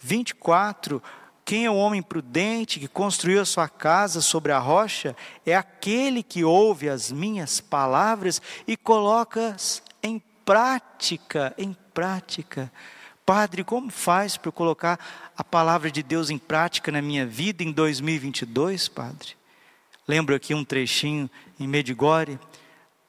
24, 0.00 1.02
quem 1.44 1.66
é 1.66 1.70
o 1.70 1.76
homem 1.76 2.02
prudente 2.02 2.80
que 2.80 2.88
construiu 2.88 3.40
a 3.40 3.44
sua 3.44 3.68
casa 3.68 4.22
sobre 4.22 4.50
a 4.50 4.58
rocha? 4.58 5.14
É 5.44 5.54
aquele 5.54 6.22
que 6.22 6.42
ouve 6.42 6.88
as 6.88 7.12
minhas 7.12 7.60
palavras 7.60 8.40
e 8.66 8.76
coloca-as 8.76 9.82
em 10.02 10.22
prática, 10.44 11.54
em 11.58 11.76
prática. 11.92 12.72
Padre, 13.26 13.62
como 13.62 13.90
faz 13.90 14.36
para 14.36 14.48
eu 14.48 14.52
colocar 14.52 14.98
a 15.36 15.44
palavra 15.44 15.90
de 15.90 16.02
Deus 16.02 16.30
em 16.30 16.38
prática 16.38 16.90
na 16.90 17.02
minha 17.02 17.26
vida 17.26 17.62
em 17.62 17.72
2022, 17.72 18.88
Padre? 18.88 19.36
Lembro 20.08 20.34
aqui 20.34 20.54
um 20.54 20.64
trechinho 20.64 21.30
em 21.58 21.66
Medigore, 21.66 22.38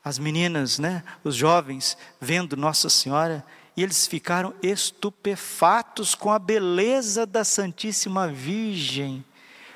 as 0.04 0.20
meninas, 0.20 0.78
né, 0.78 1.04
os 1.24 1.36
jovens, 1.36 1.98
vendo 2.20 2.56
Nossa 2.56 2.90
Senhora, 2.90 3.46
e 3.76 3.84
eles 3.84 4.08
ficaram 4.08 4.54
estupefatos 4.62 6.16
com 6.16 6.32
a 6.32 6.40
beleza 6.40 7.26
da 7.26 7.44
Santíssima 7.44 8.28
Virgem, 8.28 9.24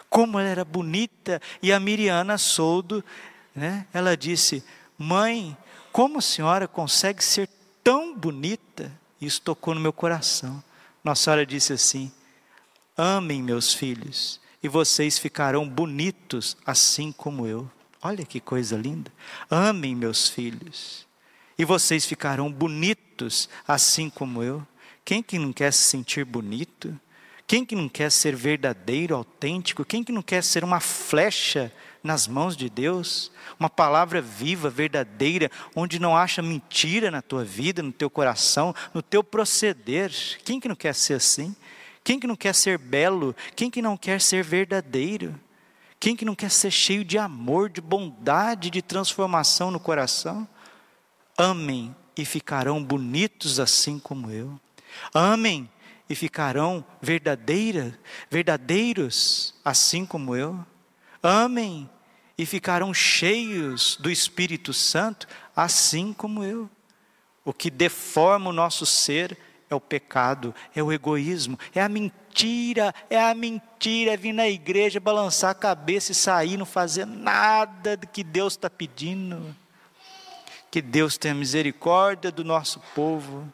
como 0.09 0.39
ela 0.39 0.49
era 0.49 0.65
bonita, 0.65 1.41
e 1.61 1.71
a 1.71 1.79
Miriana 1.79 2.37
Soldo, 2.37 3.03
né, 3.53 3.85
ela 3.93 4.15
disse: 4.15 4.63
Mãe, 4.97 5.55
como 5.91 6.19
a 6.19 6.21
senhora 6.21 6.67
consegue 6.67 7.23
ser 7.23 7.49
tão 7.83 8.15
bonita? 8.15 8.91
Isso 9.19 9.41
tocou 9.41 9.75
no 9.75 9.81
meu 9.81 9.91
coração. 9.91 10.63
Nossa 11.03 11.23
Senhora 11.23 11.45
disse 11.45 11.73
assim: 11.73 12.11
Amem 12.97 13.41
meus 13.41 13.73
filhos, 13.73 14.39
e 14.63 14.67
vocês 14.67 15.17
ficarão 15.17 15.67
bonitos 15.67 16.55
assim 16.65 17.11
como 17.11 17.45
eu. 17.45 17.69
Olha 18.01 18.25
que 18.25 18.39
coisa 18.39 18.77
linda. 18.77 19.11
Amem 19.49 19.95
meus 19.95 20.29
filhos, 20.29 21.05
e 21.59 21.65
vocês 21.65 22.05
ficarão 22.05 22.49
bonitos 22.49 23.49
assim 23.67 24.09
como 24.09 24.41
eu. 24.41 24.65
Quem 25.03 25.21
que 25.21 25.37
não 25.37 25.51
quer 25.51 25.73
se 25.73 25.83
sentir 25.83 26.23
bonito? 26.23 26.97
Quem 27.45 27.65
que 27.65 27.75
não 27.75 27.89
quer 27.89 28.09
ser 28.09 28.33
verdadeiro, 28.33 29.13
autêntico? 29.13 29.83
Quem 29.83 30.01
que 30.01 30.11
não 30.11 30.21
quer 30.21 30.41
ser 30.41 30.63
uma 30.63 30.79
flecha 30.79 31.69
nas 32.01 32.27
mãos 32.27 32.55
de 32.55 32.69
Deus, 32.69 33.29
uma 33.59 33.69
palavra 33.69 34.21
viva, 34.21 34.69
verdadeira, 34.69 35.51
onde 35.75 35.99
não 35.99 36.15
acha 36.15 36.41
mentira 36.41 37.11
na 37.11 37.21
tua 37.21 37.43
vida, 37.43 37.83
no 37.83 37.91
teu 37.91 38.09
coração, 38.09 38.73
no 38.93 39.01
teu 39.01 39.21
proceder. 39.21 40.13
Quem 40.45 40.61
que 40.61 40.69
não 40.69 40.75
quer 40.75 40.95
ser 40.95 41.15
assim? 41.15 41.53
Quem 42.05 42.19
que 42.19 42.27
não 42.27 42.37
quer 42.37 42.55
ser 42.55 42.77
belo? 42.77 43.35
Quem 43.53 43.69
que 43.69 43.81
não 43.81 43.97
quer 43.97 44.21
ser 44.21 44.43
verdadeiro? 44.43 45.37
Quem 45.99 46.15
que 46.15 46.23
não 46.23 46.35
quer 46.35 46.51
ser 46.51 46.71
cheio 46.71 47.03
de 47.03 47.17
amor, 47.17 47.69
de 47.69 47.81
bondade, 47.81 48.69
de 48.69 48.81
transformação 48.81 49.69
no 49.69 49.79
coração? 49.79 50.47
Amem 51.41 51.95
e 52.17 52.25
ficarão 52.25 52.83
bonitos 52.83 53.61
assim 53.61 53.97
como 53.97 54.29
eu. 54.29 54.59
Amem 55.13 55.69
e 56.09 56.13
ficarão 56.13 56.83
verdadeira, 57.01 57.97
verdadeiros 58.29 59.55
assim 59.63 60.05
como 60.05 60.35
eu. 60.35 60.59
Amem 61.23 61.89
e 62.37 62.45
ficarão 62.45 62.93
cheios 62.93 63.95
do 64.01 64.11
Espírito 64.11 64.73
Santo, 64.73 65.29
assim 65.55 66.11
como 66.11 66.43
eu. 66.43 66.69
O 67.45 67.53
que 67.53 67.69
deforma 67.69 68.49
o 68.49 68.53
nosso 68.53 68.85
ser 68.85 69.37
é 69.69 69.75
o 69.75 69.79
pecado, 69.79 70.53
é 70.75 70.83
o 70.83 70.91
egoísmo, 70.91 71.57
é 71.73 71.81
a 71.81 71.87
mentira, 71.87 72.93
é 73.09 73.17
a 73.17 73.33
mentira, 73.33 74.11
é 74.11 74.17
vir 74.17 74.33
na 74.33 74.49
igreja, 74.49 74.99
balançar 74.99 75.51
a 75.51 75.55
cabeça 75.55 76.11
e 76.11 76.15
sair, 76.15 76.57
não 76.57 76.65
fazer 76.65 77.05
nada 77.05 77.95
do 77.95 78.07
que 78.07 78.25
Deus 78.25 78.53
está 78.53 78.69
pedindo. 78.69 79.55
Que 80.71 80.81
Deus 80.81 81.17
tenha 81.17 81.33
misericórdia 81.33 82.31
do 82.31 82.43
nosso 82.43 82.79
povo, 82.93 83.51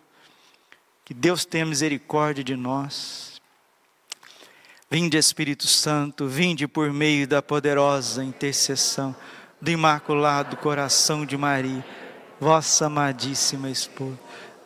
que 1.06 1.14
Deus 1.14 1.46
tenha 1.46 1.66
misericórdia 1.66 2.44
de 2.44 2.56
nós. 2.56 3.42
Vinde 4.90 5.18
Espírito 5.18 5.68
Santo, 5.68 6.28
vinde 6.28 6.68
por 6.68 6.92
meio 6.92 7.28
da 7.28 7.42
poderosa 7.42 8.24
intercessão 8.24 9.16
do 9.62 9.72
Imaculado 9.72 10.58
Coração 10.58 11.26
de 11.26 11.38
Maria, 11.38 11.84
vossa 12.40 12.86
amadíssima 12.86 13.70
esposa. 13.70 14.20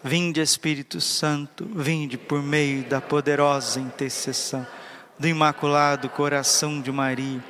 Vinde 0.03 0.41
Espírito 0.41 0.99
Santo, 0.99 1.69
vinde 1.73 2.17
por 2.17 2.41
meio 2.41 2.83
da 2.83 2.99
poderosa 2.99 3.79
intercessão 3.79 4.65
do 5.17 5.27
Imaculado 5.27 6.09
Coração 6.09 6.81
de 6.81 6.91
Maria, 6.91 7.43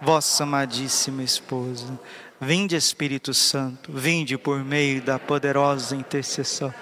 vossa 0.00 0.44
amadíssima 0.44 1.22
esposa. 1.22 1.98
Vinde 2.40 2.76
Espírito 2.76 3.32
Santo, 3.32 3.90
vinde 3.90 4.36
por 4.36 4.62
meio 4.62 5.00
da 5.00 5.18
poderosa 5.18 5.96
intercessão 5.96 6.72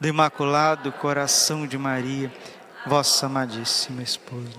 do 0.00 0.08
Imaculado 0.08 0.90
Coração 0.90 1.64
de 1.64 1.78
Maria, 1.78 2.32
vossa 2.84 3.26
amadíssima 3.26 4.02
esposa. 4.02 4.58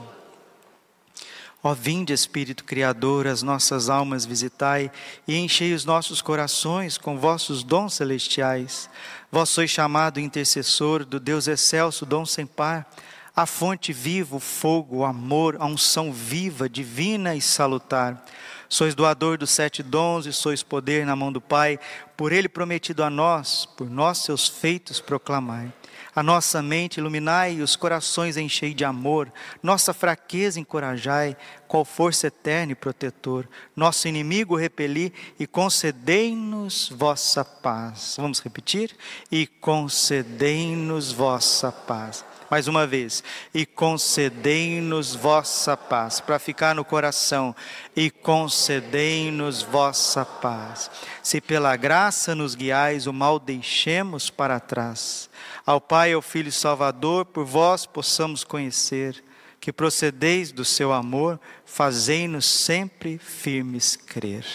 Ó 1.61 1.73
vinde, 1.73 2.13
Espírito 2.13 2.63
Criador, 2.63 3.27
as 3.27 3.43
nossas 3.43 3.89
almas 3.89 4.25
visitai 4.25 4.89
e 5.27 5.35
enchei 5.35 5.73
os 5.73 5.83
nossos 5.83 6.21
corações 6.21 6.97
com 6.97 7.17
vossos 7.17 7.61
dons 7.61 7.95
celestiais. 7.95 8.89
Vós 9.29 9.49
sois 9.49 9.69
chamado 9.69 10.17
intercessor 10.17 11.03
do 11.03 11.19
Deus 11.19 11.49
excelso, 11.49 12.05
dom 12.05 12.25
sem 12.25 12.45
par, 12.45 12.89
a 13.35 13.45
fonte 13.45 13.91
viva, 13.91 14.37
o 14.37 14.39
fogo, 14.39 14.97
o 14.97 15.05
amor, 15.05 15.57
a 15.59 15.65
unção 15.65 16.13
viva, 16.13 16.69
divina 16.69 17.35
e 17.35 17.41
salutar. 17.41 18.23
Sois 18.69 18.93
doador 18.93 19.37
dos 19.37 19.51
sete 19.51 19.81
dons 19.81 20.25
e 20.25 20.33
sois 20.33 20.63
poder 20.63 21.05
na 21.05 21.15
mão 21.15 21.31
do 21.31 21.39
Pai, 21.39 21.79
por 22.15 22.31
Ele 22.31 22.49
prometido 22.49 23.03
a 23.03 23.09
nós, 23.09 23.65
por 23.65 23.89
nós 23.89 24.19
seus 24.19 24.47
feitos 24.47 24.99
proclamai. 24.99 25.71
A 26.17 26.23
nossa 26.23 26.63
mente 26.63 26.97
iluminai 26.97 27.57
e 27.57 27.61
os 27.61 27.75
corações 27.75 28.37
enchei 28.37 28.73
de 28.73 28.83
amor, 28.83 29.31
nossa 29.61 29.93
fraqueza 29.93 30.59
encorajai, 30.59 31.37
qual 31.67 31.85
força 31.85 32.25
eterna 32.25 32.71
e 32.71 32.75
protetor. 32.75 33.47
Nosso 33.75 34.07
inimigo 34.07 34.55
repeli 34.55 35.13
e 35.39 35.45
concedei-nos 35.45 36.89
vossa 36.89 37.45
paz. 37.45 38.15
Vamos 38.17 38.39
repetir? 38.39 38.97
E 39.31 39.45
concedei-nos 39.45 41.11
vossa 41.11 41.71
paz. 41.71 42.25
Mais 42.49 42.67
uma 42.67 42.87
vez, 42.87 43.23
e 43.53 43.65
concedei-nos 43.65 45.13
vossa 45.13 45.75
paz, 45.75 46.19
para 46.21 46.39
ficar 46.39 46.73
no 46.73 46.85
coração, 46.85 47.55
e 47.95 48.09
concedei-nos 48.09 49.61
vossa 49.61 50.23
paz. 50.23 50.89
Se 51.21 51.41
pela 51.41 51.75
graça 51.75 52.33
nos 52.33 52.55
guiais, 52.55 53.05
o 53.05 53.13
mal 53.13 53.39
deixemos 53.39 54.29
para 54.29 54.59
trás 54.59 55.29
ao 55.67 55.81
Pai, 55.81 56.13
ao 56.13 56.21
Filho 56.21 56.49
Salvador, 56.49 57.25
por 57.25 57.43
vós 57.43 57.85
possamos 57.85 58.45
conhecer 58.45 59.21
que 59.59 59.73
procedeis 59.73 60.49
do 60.49 60.63
seu 60.63 60.93
amor, 60.93 61.37
fazei-nos 61.65 62.45
sempre 62.45 63.17
firmes 63.17 63.97
crer. 63.97 64.45